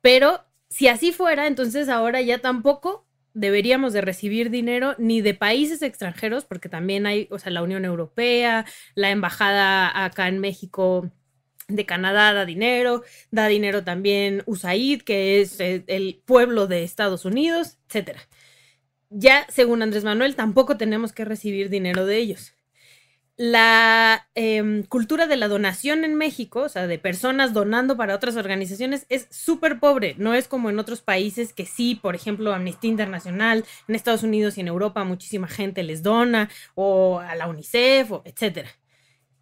[0.00, 5.80] Pero si así fuera, entonces ahora ya tampoco deberíamos de recibir dinero ni de países
[5.82, 8.66] extranjeros, porque también hay, o sea, la Unión Europea,
[8.96, 11.08] la embajada acá en México
[11.68, 17.24] de Canadá da dinero, da dinero también USAID, que es eh, el pueblo de Estados
[17.24, 18.20] Unidos, etcétera
[19.10, 22.54] ya, según Andrés Manuel, tampoco tenemos que recibir dinero de ellos.
[23.36, 28.36] La em, cultura de la donación en México, o sea, de personas donando para otras
[28.36, 30.16] organizaciones, es súper pobre.
[30.18, 34.58] No es como en otros países que sí, por ejemplo, Amnistía Internacional, en Estados Unidos
[34.58, 38.70] y en Europa muchísima gente les dona, o a la UNICEF, etcétera.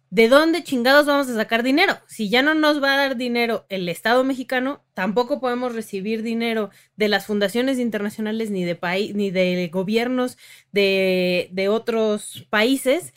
[0.09, 1.97] ¿De dónde chingados vamos a sacar dinero?
[2.07, 6.69] Si ya no nos va a dar dinero el Estado mexicano, tampoco podemos recibir dinero
[6.95, 8.77] de las fundaciones internacionales ni de,
[9.13, 10.37] ni de gobiernos
[10.71, 13.13] de, de otros países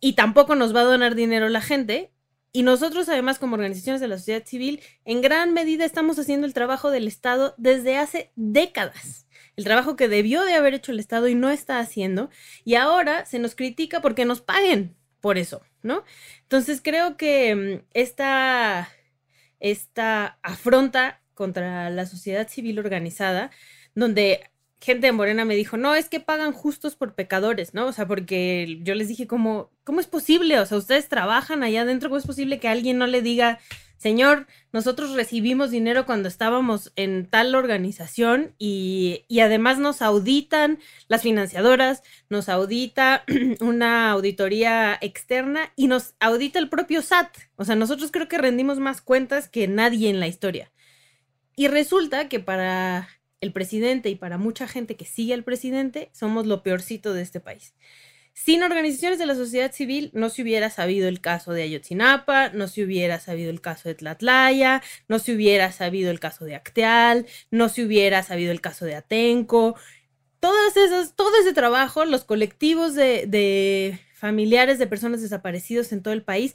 [0.00, 2.10] y tampoco nos va a donar dinero la gente.
[2.52, 6.54] Y nosotros, además, como organizaciones de la sociedad civil, en gran medida estamos haciendo el
[6.54, 9.26] trabajo del Estado desde hace décadas
[9.58, 12.30] el trabajo que debió de haber hecho el Estado y no está haciendo,
[12.64, 15.62] y ahora se nos critica porque nos paguen por eso.
[15.82, 16.04] ¿No?
[16.42, 18.88] Entonces creo que mm, esta,
[19.60, 23.50] esta afronta contra la sociedad civil organizada,
[23.94, 27.86] donde gente de Morena me dijo, no, es que pagan justos por pecadores, ¿no?
[27.86, 30.58] O sea, porque yo les dije, ¿cómo, cómo es posible?
[30.60, 33.58] O sea, ustedes trabajan allá adentro, ¿cómo es posible que alguien no le diga,
[33.98, 42.04] Señor, nosotros recibimos dinero cuando estábamos en tal organización y, además nos auditan las financiadoras,
[42.30, 43.24] nos audita
[43.60, 47.36] una auditoría externa y nos audita el propio SAT.
[47.56, 50.70] O sea, nosotros creo que rendimos más cuentas que nadie en la historia.
[51.56, 53.08] Y resulta que para
[53.40, 57.40] el presidente y para mucha gente que sigue al presidente, somos lo peorcito de este
[57.40, 57.74] país.
[58.44, 62.68] Sin organizaciones de la sociedad civil no se hubiera sabido el caso de Ayotzinapa, no
[62.68, 67.26] se hubiera sabido el caso de Tlatlaya, no se hubiera sabido el caso de Acteal,
[67.50, 69.74] no se hubiera sabido el caso de Atenco.
[70.38, 76.14] Todas esas, todo ese trabajo, los colectivos de, de familiares de personas desaparecidos en todo
[76.14, 76.54] el país,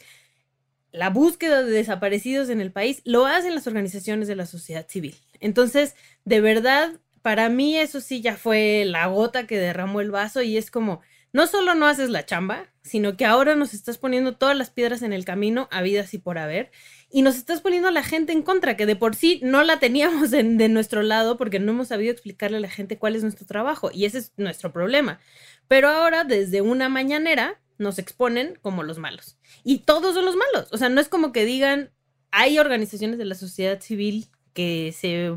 [0.94, 5.18] la búsqueda de desaparecidos en el país, lo hacen las organizaciones de la sociedad civil.
[5.42, 10.42] Entonces, de verdad, para mí eso sí ya fue la gota que derramó el vaso
[10.42, 11.02] y es como
[11.34, 15.02] no solo no haces la chamba, sino que ahora nos estás poniendo todas las piedras
[15.02, 16.72] en el camino, habidas y por haber,
[17.10, 19.80] y nos estás poniendo a la gente en contra, que de por sí no la
[19.80, 23.46] teníamos de nuestro lado porque no hemos sabido explicarle a la gente cuál es nuestro
[23.46, 25.20] trabajo, y ese es nuestro problema.
[25.68, 29.38] Pero ahora, desde una mañanera, nos exponen como los malos.
[29.64, 30.70] Y todos son los malos.
[30.72, 31.92] O sea, no es como que digan,
[32.32, 35.36] hay organizaciones de la sociedad civil que se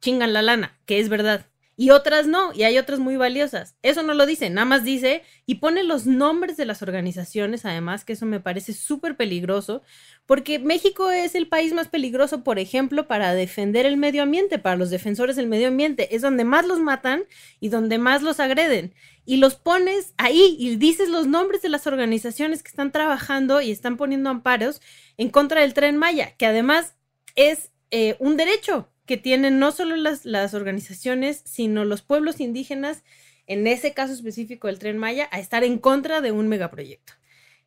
[0.00, 1.46] chingan la lana, que es verdad
[1.80, 3.76] y otras no, y hay otras muy valiosas.
[3.82, 8.04] Eso no lo dice, nada más dice y pone los nombres de las organizaciones, además,
[8.04, 9.82] que eso me parece súper peligroso,
[10.26, 14.74] porque México es el país más peligroso, por ejemplo, para defender el medio ambiente, para
[14.74, 16.16] los defensores del medio ambiente.
[16.16, 17.22] Es donde más los matan
[17.60, 18.92] y donde más los agreden.
[19.24, 23.70] Y los pones ahí y dices los nombres de las organizaciones que están trabajando y
[23.70, 24.82] están poniendo amparos
[25.16, 26.96] en contra del tren Maya, que además
[27.36, 33.02] es eh, un derecho que tienen no solo las, las organizaciones, sino los pueblos indígenas,
[33.46, 37.14] en ese caso específico del tren Maya, a estar en contra de un megaproyecto.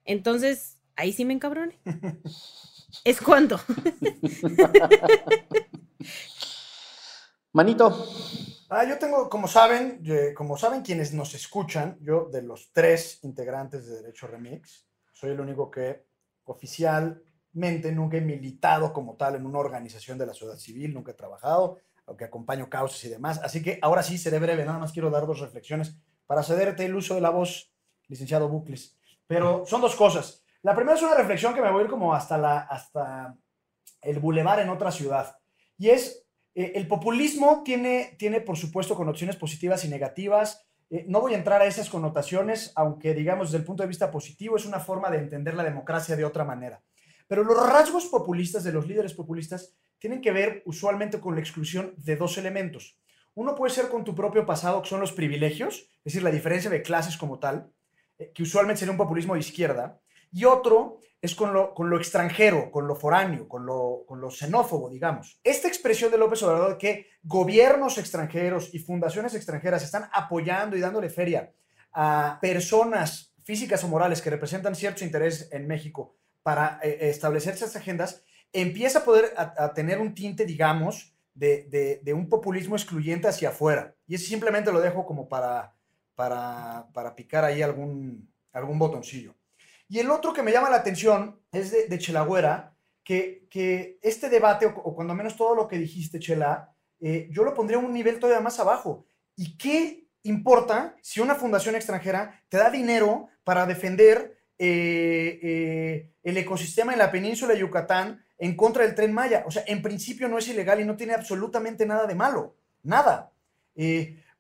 [0.06, 1.80] Entonces, ahí sí me encabrone.
[3.04, 3.60] ¿Es cuánto?
[7.54, 8.08] Manito.
[8.70, 10.04] Ah, yo tengo, como saben,
[10.36, 15.42] como saben quienes nos escuchan, yo de los tres integrantes de Derecho Remix, soy el
[15.42, 16.06] único que
[16.46, 21.16] oficial nunca he militado como tal en una organización de la sociedad civil, nunca he
[21.16, 23.40] trabajado, aunque acompaño causas y demás.
[23.44, 26.96] Así que ahora sí seré breve, nada más quiero dar dos reflexiones para cederte el
[26.96, 27.74] uso de la voz,
[28.08, 28.98] licenciado Bucles.
[29.28, 30.44] Pero son dos cosas.
[30.64, 33.36] La primera es una reflexión que me voy a ir como hasta, la, hasta
[34.02, 35.38] el bulevar en otra ciudad.
[35.78, 40.68] Y es, eh, el populismo tiene, tiene, por supuesto, connotaciones positivas y negativas.
[40.90, 44.12] Eh, no voy a entrar a esas connotaciones, aunque digamos desde el punto de vista
[44.12, 46.84] positivo es una forma de entender la democracia de otra manera.
[47.32, 51.94] Pero los rasgos populistas de los líderes populistas tienen que ver usualmente con la exclusión
[51.96, 53.00] de dos elementos.
[53.36, 56.70] Uno puede ser con tu propio pasado, que son los privilegios, es decir, la diferencia
[56.70, 57.72] de clases como tal,
[58.18, 61.96] eh, que usualmente sería un populismo de izquierda, y otro es con lo, con lo
[61.96, 65.40] extranjero, con lo foráneo, con lo, con lo xenófobo, digamos.
[65.42, 70.82] Esta expresión de López Obrador de que gobiernos extranjeros y fundaciones extranjeras están apoyando y
[70.82, 71.50] dándole feria
[71.94, 77.76] a personas físicas o morales que representan ciertos intereses en México para eh, establecer esas
[77.76, 78.24] agendas,
[78.54, 83.96] empieza a poder a, tener un tinte, digamos, de, un populismo excluyente hacia afuera.
[84.08, 85.74] Y eso simplemente lo dejo como para,
[86.16, 89.36] para, picar ahí algún, algún botoncillo.
[89.88, 94.30] Y el otro que me llama la atención es de, de Chelagüera, que, que, este
[94.30, 97.94] debate, o, cuando menos todo lo que dijiste, Chela, eh, yo lo pondría a un
[97.94, 99.06] nivel todavía más abajo.
[99.36, 106.38] ¿Y qué importa si una fundación extranjera te da dinero para defender eh, eh, el
[106.38, 109.44] ecosistema en la península de Yucatán en contra del tren Maya?
[109.48, 112.56] O sea, en principio no es ilegal y no tiene absolutamente nada de malo.
[112.84, 113.32] Nada.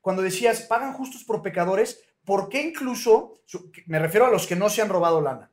[0.02, 3.40] cuando decías, pagan justos por pecadores, ¿por qué incluso,
[3.86, 5.52] me refiero a los que no se han robado lana,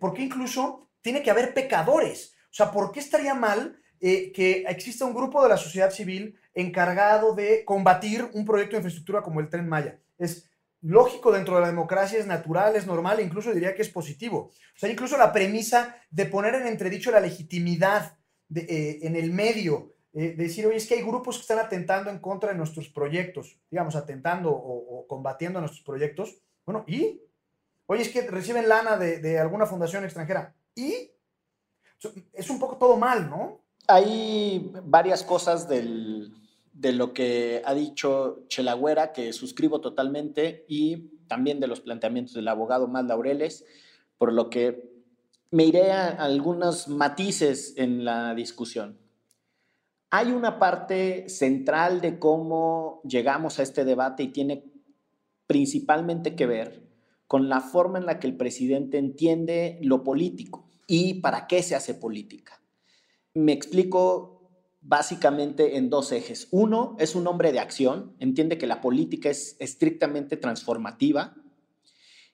[0.00, 2.34] ¿por qué incluso tiene que haber pecadores?
[2.44, 7.34] O sea, ¿por qué estaría mal que exista un grupo de la sociedad civil encargado
[7.34, 9.98] de combatir un proyecto de infraestructura como el tren Maya.
[10.18, 10.47] Es
[10.80, 14.50] lógico dentro de la democracia, es natural, es normal, incluso diría que es positivo.
[14.50, 18.16] O sea, incluso la premisa de poner en entredicho la legitimidad
[18.54, 22.10] eh, en el medio, eh, de decir, oye, es que hay grupos que están atentando
[22.10, 26.40] en contra de nuestros proyectos, digamos, atentando o, combatiendo nuestros proyectos.
[26.64, 27.22] Bueno, ¿y?
[27.86, 30.54] Oye, es que reciben lana de, de alguna fundación extranjera.
[30.74, 31.10] ¿Y?
[32.32, 33.62] Es un poco todo mal, ¿no?
[33.86, 36.37] Hay varias cosas del,
[36.78, 42.46] de lo que ha dicho Chelagüera, que suscribo totalmente, y también de los planteamientos del
[42.46, 43.64] abogado Mal Laureles,
[44.16, 44.88] por lo que
[45.50, 48.96] me iré a algunos matices en la discusión.
[50.10, 54.64] Hay una parte central de cómo llegamos a este debate y tiene
[55.48, 56.88] principalmente que ver
[57.26, 61.74] con la forma en la que el presidente entiende lo político y para qué se
[61.74, 62.62] hace política.
[63.34, 64.37] Me explico
[64.80, 66.48] básicamente en dos ejes.
[66.50, 71.34] Uno, es un hombre de acción, entiende que la política es estrictamente transformativa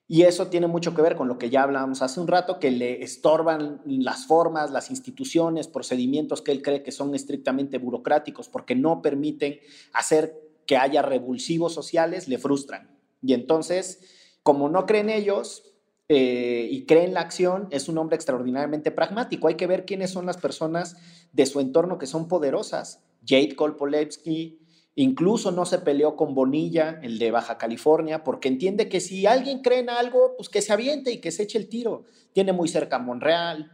[0.06, 2.70] y eso tiene mucho que ver con lo que ya hablábamos hace un rato, que
[2.70, 8.74] le estorban las formas, las instituciones, procedimientos que él cree que son estrictamente burocráticos porque
[8.74, 9.58] no permiten
[9.94, 12.98] hacer que haya revulsivos sociales, le frustran.
[13.22, 15.73] Y entonces, como no creen ellos,
[16.08, 19.48] eh, y cree en la acción, es un hombre extraordinariamente pragmático.
[19.48, 20.96] Hay que ver quiénes son las personas
[21.32, 23.02] de su entorno que son poderosas.
[23.26, 24.60] Jade Kolpolevsky
[24.96, 29.60] incluso no se peleó con Bonilla, el de Baja California, porque entiende que si alguien
[29.60, 32.04] cree en algo, pues que se aviente y que se eche el tiro.
[32.32, 33.70] Tiene muy cerca a Monreal,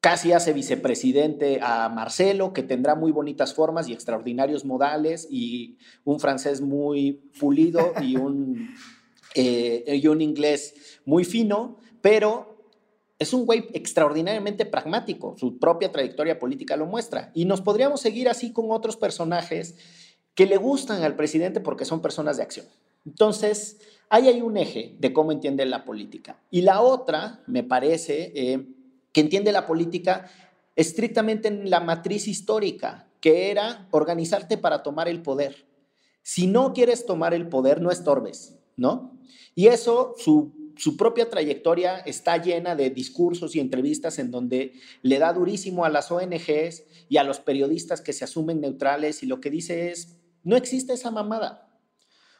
[0.00, 6.18] casi hace vicepresidente a Marcelo, que tendrá muy bonitas formas y extraordinarios modales, y un
[6.18, 8.70] francés muy pulido y un,
[9.34, 12.52] eh, y un inglés muy fino, pero
[13.18, 17.30] es un güey extraordinariamente pragmático, su propia trayectoria política lo muestra.
[17.34, 19.76] Y nos podríamos seguir así con otros personajes
[20.34, 22.66] que le gustan al presidente porque son personas de acción.
[23.06, 26.40] Entonces, ahí hay un eje de cómo entiende la política.
[26.50, 28.66] Y la otra, me parece, eh,
[29.12, 30.28] que entiende la política
[30.76, 35.66] estrictamente en la matriz histórica, que era organizarte para tomar el poder.
[36.22, 39.18] Si no quieres tomar el poder, no estorbes, ¿no?
[39.54, 45.18] Y eso, su su propia trayectoria está llena de discursos y entrevistas en donde le
[45.18, 49.40] da durísimo a las ONGs y a los periodistas que se asumen neutrales y lo
[49.40, 51.78] que dice es, no existe esa mamada.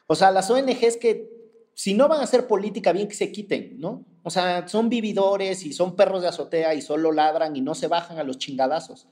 [0.07, 1.31] O sea, las ONGs que
[1.75, 4.05] si no van a hacer política, bien que se quiten, ¿no?
[4.21, 7.87] O sea, son vividores y son perros de azotea y solo ladran y no se
[7.87, 9.07] bajan a los chingadazos.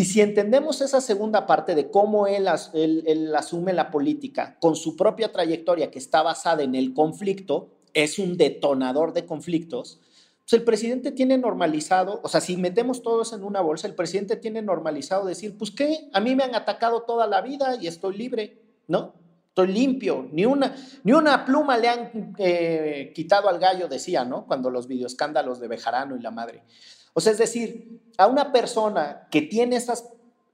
[0.00, 5.30] Y si entendemos esa segunda parte de cómo él, asume la política con su propia
[5.30, 10.00] trayectoria que está basada en el conflicto, es un detonador de conflictos,
[10.38, 14.36] pues el presidente tiene normalizado, o sea, si metemos todos en una bolsa, el presidente
[14.36, 18.16] tiene normalizado decir, pues qué, a mí me han atacado toda la vida y estoy
[18.16, 18.56] libre,
[18.88, 19.12] ¿no?
[19.48, 24.46] Estoy limpio, ni una, ni una pluma le han eh, quitado al gallo, decía, ¿no?
[24.46, 26.62] Cuando los videoescándalos de Bejarano y la madre.
[27.14, 30.04] O sea, es decir, a una persona que tiene esas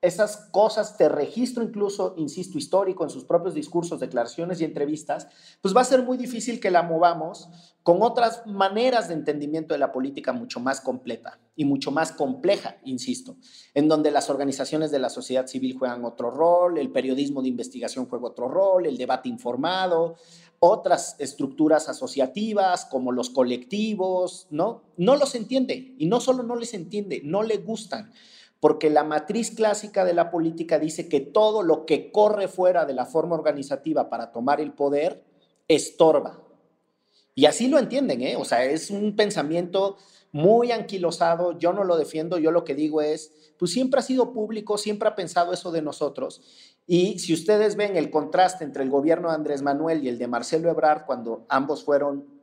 [0.07, 5.27] esas cosas te registro incluso, insisto, histórico en sus propios discursos, declaraciones y entrevistas,
[5.61, 7.49] pues va a ser muy difícil que la movamos
[7.83, 12.77] con otras maneras de entendimiento de la política mucho más completa y mucho más compleja,
[12.85, 13.37] insisto,
[13.75, 18.07] en donde las organizaciones de la sociedad civil juegan otro rol, el periodismo de investigación
[18.07, 20.17] juega otro rol, el debate informado,
[20.67, 24.83] otras estructuras asociativas como los colectivos, ¿no?
[24.97, 28.13] No los entiende y no solo no les entiende, no le gustan
[28.61, 32.95] porque la matriz clásica de la política dice que todo lo que corre fuera de
[32.95, 35.23] la forma organizativa para tomar el poder
[35.69, 36.43] estorba.
[37.35, 38.37] Y así lo entienden, ¿eh?
[38.37, 39.99] O sea, es un pensamiento
[40.33, 44.33] muy anquilosado, yo no lo defiendo, yo lo que digo es, pues siempre ha sido
[44.33, 46.41] público, siempre ha pensado eso de nosotros.
[46.87, 50.29] Y si ustedes ven el contraste entre el gobierno de Andrés Manuel y el de
[50.29, 52.37] Marcelo Ebrard, cuando ambos fueron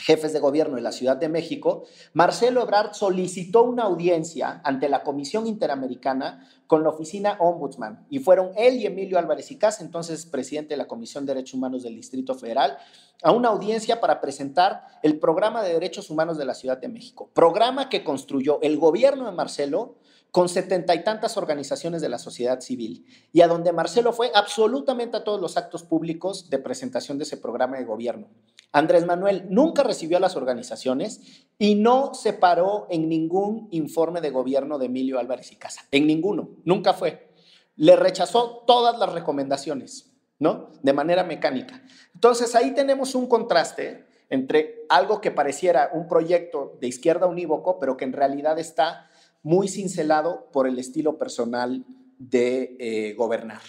[0.00, 1.84] jefes de gobierno de la Ciudad de México,
[2.14, 8.06] Marcelo Ebrard solicitó una audiencia ante la Comisión Interamericana con la oficina Ombudsman.
[8.08, 11.54] Y fueron él y Emilio Álvarez y Casa, entonces presidente de la Comisión de Derechos
[11.54, 12.78] Humanos del Distrito Federal,
[13.22, 17.28] a una audiencia para presentar el programa de derechos humanos de la Ciudad de México,
[17.34, 19.96] programa que construyó el gobierno de Marcelo
[20.30, 25.16] con setenta y tantas organizaciones de la sociedad civil y a donde Marcelo fue absolutamente
[25.16, 28.28] a todos los actos públicos de presentación de ese programa de gobierno.
[28.72, 31.20] Andrés Manuel nunca recibió a las organizaciones
[31.58, 36.06] y no se paró en ningún informe de gobierno de Emilio Álvarez y Casa, en
[36.06, 37.30] ninguno, nunca fue.
[37.74, 40.70] Le rechazó todas las recomendaciones, ¿no?
[40.82, 41.82] De manera mecánica.
[42.14, 47.96] Entonces ahí tenemos un contraste entre algo que pareciera un proyecto de izquierda unívoco, pero
[47.96, 49.09] que en realidad está
[49.42, 51.84] muy cincelado por el estilo personal
[52.18, 53.62] de eh, gobernar.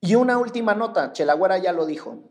[0.00, 2.30] Y una última nota, Chelagüera ya lo dijo,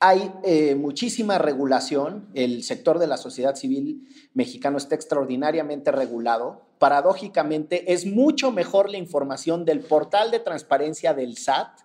[0.00, 6.62] hay eh, muchísima regulación, el sector de la sociedad civil mexicano está extraordinariamente regulado.
[6.78, 11.80] Paradójicamente, es mucho mejor la información del portal de transparencia del SAT,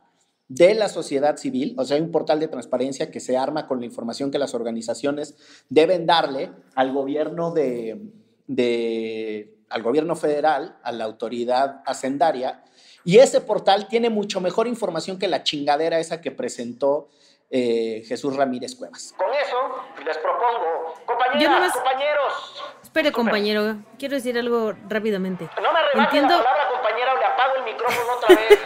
[0.47, 3.79] de la sociedad civil, o sea, hay un portal de transparencia que se arma con
[3.79, 5.35] la información que las organizaciones
[5.69, 8.11] deben darle al gobierno de,
[8.45, 12.63] de al gobierno federal, a la autoridad hacendaria,
[13.03, 17.09] y ese portal tiene mucho mejor información que la chingadera esa que presentó
[17.49, 19.13] eh, Jesús Ramírez Cuevas.
[19.17, 22.63] Con eso les propongo, compañeras, compañeros.
[22.81, 25.49] Espere, compañero, quiero decir algo rápidamente.
[25.61, 26.37] No me Entiendo...
[26.37, 28.59] la palabra, compañera, o le apago el micrófono otra vez.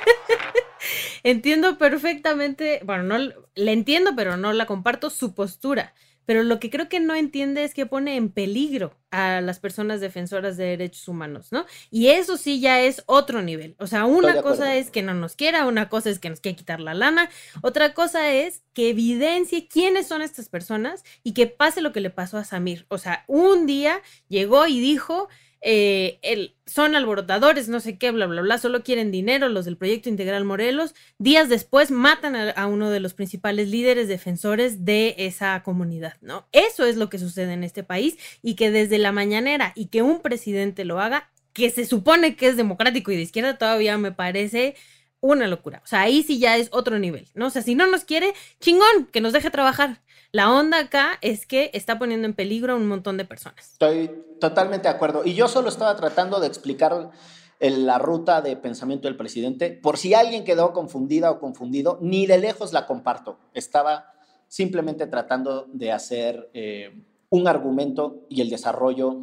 [1.24, 5.94] entiendo perfectamente, bueno, no le entiendo, pero no la comparto su postura
[6.28, 10.02] pero lo que creo que no entiende es que pone en peligro a las personas
[10.02, 11.66] defensoras de derechos humanos, ¿no?
[11.90, 13.78] Y eso sí ya es otro nivel.
[13.80, 16.58] O sea, una cosa es que no nos quiera, una cosa es que nos quiera
[16.58, 17.30] quitar la lana,
[17.62, 22.10] otra cosa es que evidencie quiénes son estas personas y que pase lo que le
[22.10, 22.86] pasó a Samir.
[22.90, 25.30] O sea, un día llegó y dijo,
[25.62, 29.78] eh, el, son alborotadores, no sé qué, bla, bla, bla, solo quieren dinero los del
[29.78, 30.94] Proyecto Integral Morelos.
[31.18, 36.48] Días después matan a, uno de los principales líderes defensores de esa comunidad, ¿no?
[36.52, 40.02] Eso es lo que sucede en este país y que desde la mañanera y que
[40.02, 44.12] un presidente lo haga, que se supone que es democrático y de izquierda, todavía me
[44.12, 44.76] parece
[45.20, 45.82] una locura.
[45.84, 47.48] O sea, ahí sí ya es otro nivel, ¿no?
[47.48, 50.02] O sea, si no nos quiere, chingón, que nos deje trabajar.
[50.32, 53.72] La onda acá es que está poniendo en peligro a un montón de personas.
[53.72, 55.22] Estoy totalmente de acuerdo.
[55.24, 57.12] Y yo solo estaba tratando de explicar
[57.60, 59.72] la ruta de pensamiento del presidente.
[59.72, 63.40] Por si alguien quedó confundida o confundido, ni de lejos la comparto.
[63.54, 64.14] Estaba
[64.48, 69.18] simplemente tratando de hacer eh, un argumento y el desarrollo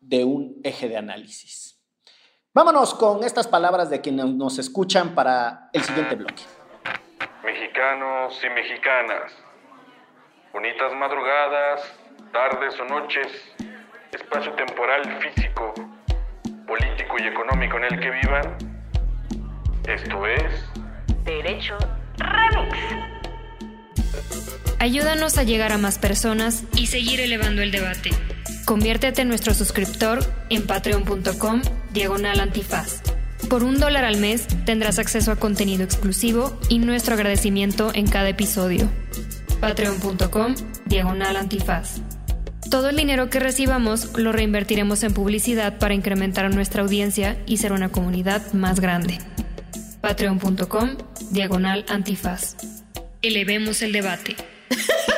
[0.00, 1.78] de un eje de análisis.
[2.52, 6.42] Vámonos con estas palabras de quienes nos escuchan para el siguiente bloque.
[7.44, 9.32] Mexicanos y mexicanas
[10.52, 11.80] Bonitas madrugadas,
[12.32, 13.28] tardes o noches,
[14.10, 15.72] espacio temporal, físico,
[16.66, 18.58] político y económico en el que vivan.
[19.86, 20.52] Esto es
[21.24, 21.78] Derecho
[22.18, 22.76] Remix.
[24.80, 28.10] Ayúdanos a llegar a más personas y seguir elevando el debate.
[28.64, 33.02] Conviértete en nuestro suscriptor en patreon.com diagonal antifaz.
[33.48, 38.30] Por un dólar al mes tendrás acceso a contenido exclusivo y nuestro agradecimiento en cada
[38.30, 38.90] episodio
[39.60, 40.54] patreon.com
[40.86, 42.00] diagonal antifaz.
[42.70, 47.72] Todo el dinero que recibamos lo reinvertiremos en publicidad para incrementar nuestra audiencia y ser
[47.72, 49.18] una comunidad más grande.
[50.00, 50.96] Patreon.com
[51.30, 52.56] diagonal antifaz.
[53.22, 54.36] Elevemos el debate.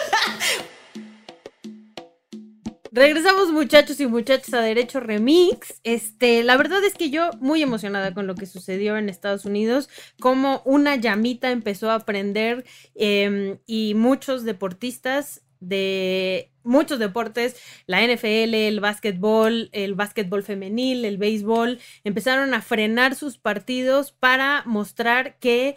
[2.94, 5.80] Regresamos muchachos y muchachas a Derecho Remix.
[5.82, 9.88] Este, la verdad es que yo muy emocionada con lo que sucedió en Estados Unidos,
[10.20, 18.54] como una llamita empezó a aprender em, y muchos deportistas de muchos deportes, la NFL,
[18.54, 25.76] el básquetbol, el básquetbol femenil, el béisbol, empezaron a frenar sus partidos para mostrar que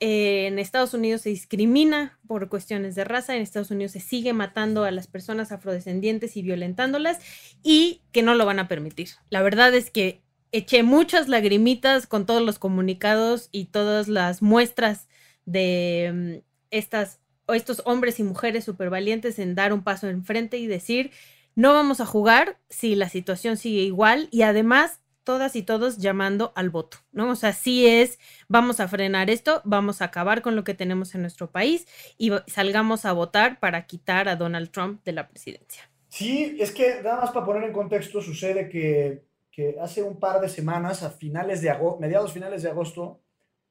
[0.00, 4.32] eh, en Estados Unidos se discrimina por cuestiones de raza, en Estados Unidos se sigue
[4.32, 7.18] matando a las personas afrodescendientes y violentándolas
[7.62, 9.08] y que no lo van a permitir.
[9.28, 10.22] La verdad es que
[10.52, 15.06] eché muchas lagrimitas con todos los comunicados y todas las muestras
[15.44, 20.56] de mm, estas o estos hombres y mujeres súper valientes en dar un paso enfrente
[20.56, 21.10] y decir,
[21.56, 24.99] no vamos a jugar si la situación sigue igual y además
[25.30, 27.30] todas y todos llamando al voto, ¿no?
[27.30, 28.18] O sea, sí es,
[28.48, 31.86] vamos a frenar esto, vamos a acabar con lo que tenemos en nuestro país
[32.18, 35.88] y salgamos a votar para quitar a Donald Trump de la presidencia.
[36.08, 39.22] Sí, es que nada más para poner en contexto, sucede que,
[39.52, 43.20] que hace un par de semanas, a finales de agosto, mediados finales de agosto,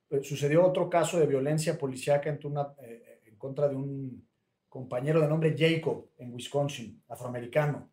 [0.10, 4.30] eh, sucedió otro caso de violencia policíaca en, una, eh, en contra de un,
[4.70, 7.90] compañero de nombre Jacob en Wisconsin, afroamericano.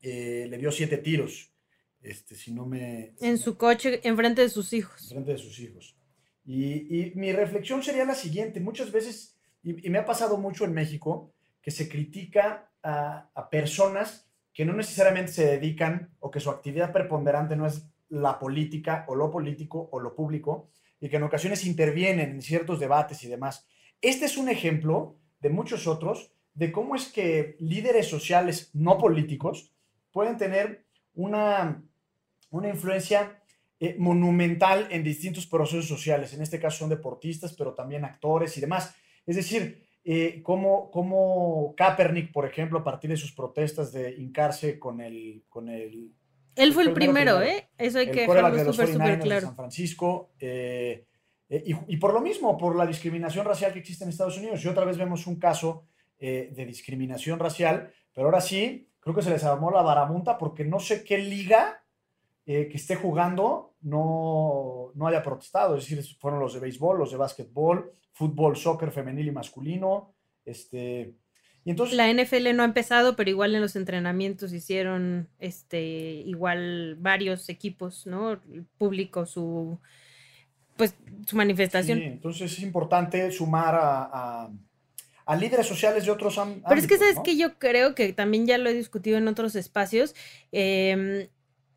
[0.00, 1.52] Eh, le dio siete tiros.
[2.00, 3.14] Este, si no me.
[3.20, 5.02] En su coche, enfrente de sus hijos.
[5.10, 5.96] Enfrente de sus hijos.
[6.44, 11.32] Y, mi reflexión sería la siguiente: muchas veces, y, me ha pasado mucho en México,
[11.60, 16.92] que se critica a, a personas que no necesariamente se dedican o que su actividad
[16.92, 20.70] preponderante no es la política o lo político o lo público
[21.00, 23.66] y que en ocasiones intervienen en ciertos debates y demás.
[24.00, 29.72] Este es un ejemplo de muchos otros de cómo es que líderes sociales no políticos
[30.10, 31.84] pueden tener una,
[32.50, 33.40] una influencia
[33.80, 36.34] eh, monumental en distintos procesos sociales.
[36.34, 38.94] En este caso son deportistas, pero también actores y demás.
[39.26, 44.78] Es decir, eh, como, como Kaepernick, por ejemplo, a partir de sus protestas de hincarse
[44.78, 45.44] con el...
[45.50, 46.14] Con el
[46.56, 47.68] Él fue el primero, ¿eh?
[47.76, 49.40] Eso hay que dejarlo súper, súper claro.
[49.42, 50.30] De San Francisco.
[50.40, 51.04] Eh,
[51.50, 54.64] eh, y, y, por lo mismo, por la discriminación racial que existe en Estados Unidos.
[54.64, 55.84] Y otra vez vemos un caso
[56.18, 60.80] de discriminación racial, pero ahora sí, creo que se les armó la baramunta porque no
[60.80, 61.84] sé qué liga
[62.48, 65.76] que esté jugando no, no haya protestado.
[65.76, 70.14] Es decir, fueron los de béisbol, los de básquetbol, fútbol, soccer femenil y masculino.
[70.46, 71.14] Este,
[71.64, 75.82] y entonces, la NFL no ha empezado, pero igual en los entrenamientos hicieron este,
[76.24, 78.32] igual varios equipos, ¿no?
[78.32, 79.78] El público, su,
[80.78, 80.94] pues,
[81.26, 81.98] su manifestación.
[81.98, 84.50] Sí, entonces es importante sumar a,
[85.26, 86.64] a, líderes sociales de otros ámbitos.
[86.66, 89.54] Pero es que sabes que yo creo que también ya lo he discutido en otros
[89.54, 90.14] espacios.
[90.50, 91.28] Eh,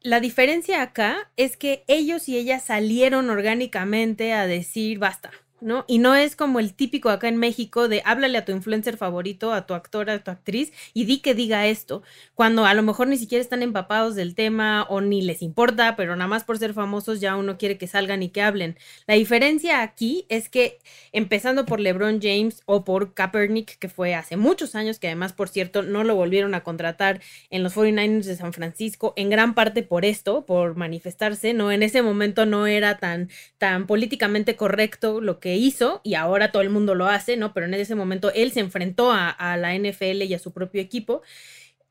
[0.04, 5.32] la diferencia acá es que ellos y ellas salieron orgánicamente a decir basta.
[5.62, 5.86] ¿No?
[5.88, 9.54] Y no es como el típico acá en México de háblale a tu influencer favorito,
[9.54, 12.04] a tu actor, a tu actriz y di que diga esto,
[12.36, 16.16] cuando a lo mejor ni siquiera están empapados del tema o ni les importa, pero
[16.16, 18.78] nada más por ser famosos ya uno quiere que salgan y que hablen.
[19.08, 20.80] La diferencia aquí es que
[21.12, 25.50] empezando por LeBron James o por Kaepernick, que fue hace muchos años, que además, por
[25.50, 29.84] cierto, no lo volvieron a contratar en los 49ers de San Francisco, en gran parte
[29.84, 31.72] por esto, por manifestarse, ¿no?
[31.72, 36.62] En ese momento no era tan, tan políticamente correcto lo que hizo y ahora todo
[36.62, 37.54] el mundo lo hace, ¿no?
[37.54, 41.22] Pero en ese momento él se enfrentó a, la NFL y a su propio equipo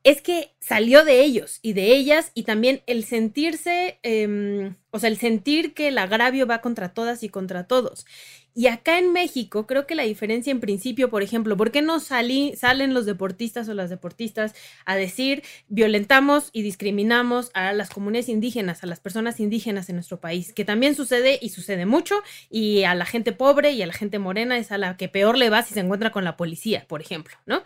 [0.03, 5.09] es que salió de ellos y de ellas y también el sentirse, em, o sea,
[5.09, 8.05] el sentir que el agravio va contra todas y contra todos.
[8.53, 12.01] Y acá en México, creo que la diferencia en principio, por ejemplo, ¿por qué no
[12.01, 14.53] salí, salen los deportistas o las deportistas
[14.85, 20.19] a decir violentamos y discriminamos a las comunidades indígenas, a las personas indígenas en nuestro
[20.19, 20.51] país?
[20.51, 22.15] Que también sucede y sucede mucho,
[22.49, 25.37] y a la gente pobre y a la gente morena es a la que peor
[25.37, 27.63] le va si se encuentra con la policía, por ejemplo, ¿no?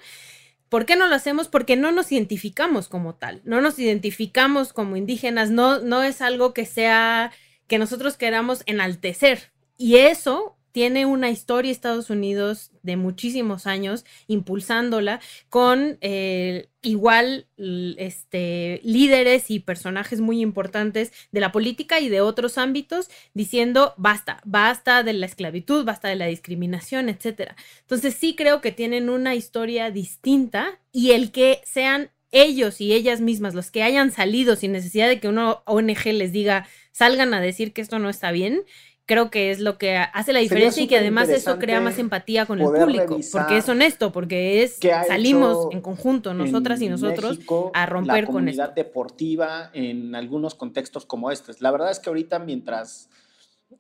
[0.69, 1.47] ¿Por qué no lo hacemos?
[1.47, 6.53] Porque no nos identificamos como tal, no nos identificamos como indígenas, no, no es algo
[6.53, 7.31] que sea
[7.67, 9.51] que nosotros queramos enaltecer.
[9.77, 18.81] Y eso tiene una historia Estados Unidos de muchísimos años impulsándola con eh, igual este,
[18.83, 25.01] líderes y personajes muy importantes de la política y de otros ámbitos diciendo basta, basta
[25.03, 27.53] de la esclavitud, basta de la discriminación, etc.
[27.79, 33.21] Entonces sí creo que tienen una historia distinta y el que sean ellos y ellas
[33.21, 37.39] mismas los que hayan salido sin necesidad de que una ONG les diga salgan a
[37.39, 38.63] decir que esto no está bien,
[39.05, 42.45] creo que es lo que hace la diferencia y que además eso crea más empatía
[42.45, 47.39] con el público, porque es honesto, porque es salimos en conjunto nosotras y nosotros
[47.73, 48.67] a romper con esto.
[48.75, 51.61] deportiva en algunos contextos como estos.
[51.61, 53.09] La verdad es que ahorita mientras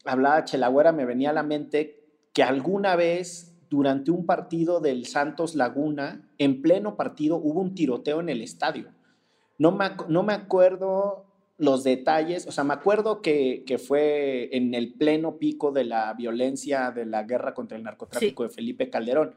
[0.03, 2.03] hablaba Chelagüera me venía a la mente
[2.33, 8.19] que alguna vez durante un partido del Santos Laguna, en pleno partido hubo un tiroteo
[8.19, 8.91] en el estadio.
[9.57, 11.25] No me, no me acuerdo
[11.57, 16.91] los detalles, o sea, me acuerdo que, fue en el pleno pico de la violencia
[16.91, 19.35] de la guerra contra el narcotráfico de Felipe Calderón.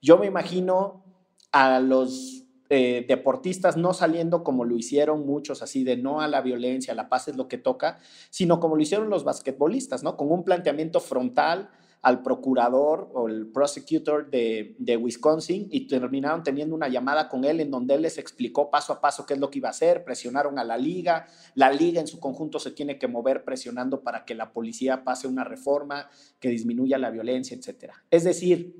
[0.00, 1.04] Yo me imagino
[1.52, 6.42] a los eh, deportistas no saliendo como lo hicieron muchos, así de no a la
[6.42, 7.98] violencia, la paz es lo que toca,
[8.30, 10.16] sino como lo hicieron los basquetbolistas, ¿no?
[10.16, 11.70] Con un planteamiento frontal,
[12.00, 17.60] al procurador o el prosecutor de, de, Wisconsin y terminaron teniendo una llamada con él
[17.60, 20.04] en donde él les explicó paso a paso qué es lo que iba a hacer,
[20.04, 24.24] presionaron a la liga, la liga en su conjunto se tiene que mover presionando para
[24.24, 27.92] que la policía pase una reforma que disminuya la violencia, etc.
[28.10, 28.76] Es decir,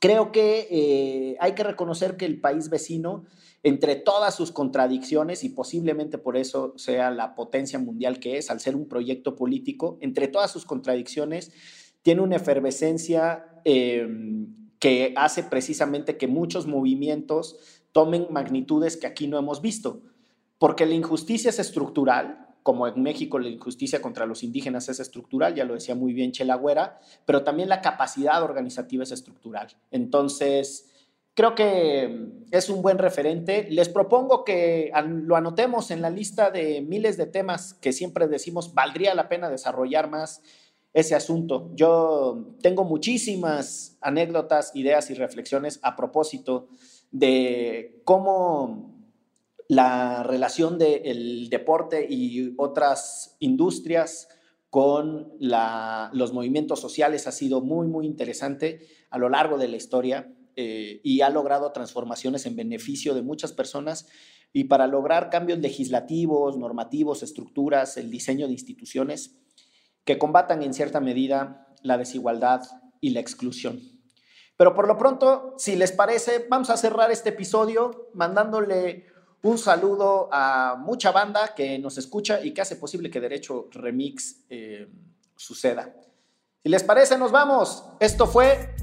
[0.00, 3.24] creo que eh, hay que reconocer que el país vecino,
[3.62, 8.60] entre todas sus contradicciones, y posiblemente por eso sea la potencia mundial que es, al
[8.60, 11.52] ser un proyecto político, entre todas sus contradicciones,
[12.02, 17.56] tiene una efervescencia em, que hace precisamente que muchos movimientos
[17.92, 20.02] tomen magnitudes que aquí no hemos visto,
[20.58, 25.54] porque la injusticia es estructural, como en México la injusticia contra los indígenas es estructural,
[25.54, 26.60] ya lo decía muy bien Chela
[27.24, 29.68] pero también la capacidad organizativa es estructural.
[29.90, 30.90] Entonces,
[31.34, 33.66] creo que es un buen referente.
[33.70, 38.74] Les propongo que lo anotemos en la lista de miles de temas que siempre decimos
[38.74, 40.42] valdría la pena desarrollar más
[40.92, 41.70] ese asunto.
[41.74, 46.68] Yo tengo muchísimas anécdotas, ideas y reflexiones a propósito
[47.10, 49.00] de cómo
[49.68, 54.28] la relación del deporte y otras industrias
[54.68, 60.32] con los movimientos sociales ha sido muy, muy interesante a lo largo de la historia
[60.56, 64.08] eh, y ha logrado transformaciones en beneficio de muchas personas
[64.52, 69.36] y para lograr cambios legislativos, normativos, estructuras, el diseño de instituciones
[70.10, 72.62] que combatan en cierta medida la desigualdad
[73.00, 73.80] y la exclusión.
[74.56, 79.06] Pero por lo pronto, si les parece, vamos a cerrar este episodio mandándole
[79.42, 84.46] un saludo a mucha banda que nos escucha y que hace posible que Derecho Remix
[84.50, 84.88] eh,
[85.36, 85.94] suceda.
[86.60, 87.84] Si les parece, nos vamos.
[88.00, 88.74] Esto fue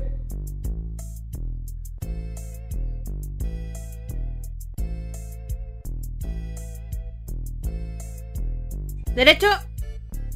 [9.13, 9.47] Derecho.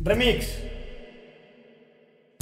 [0.02, 0.71] Remix.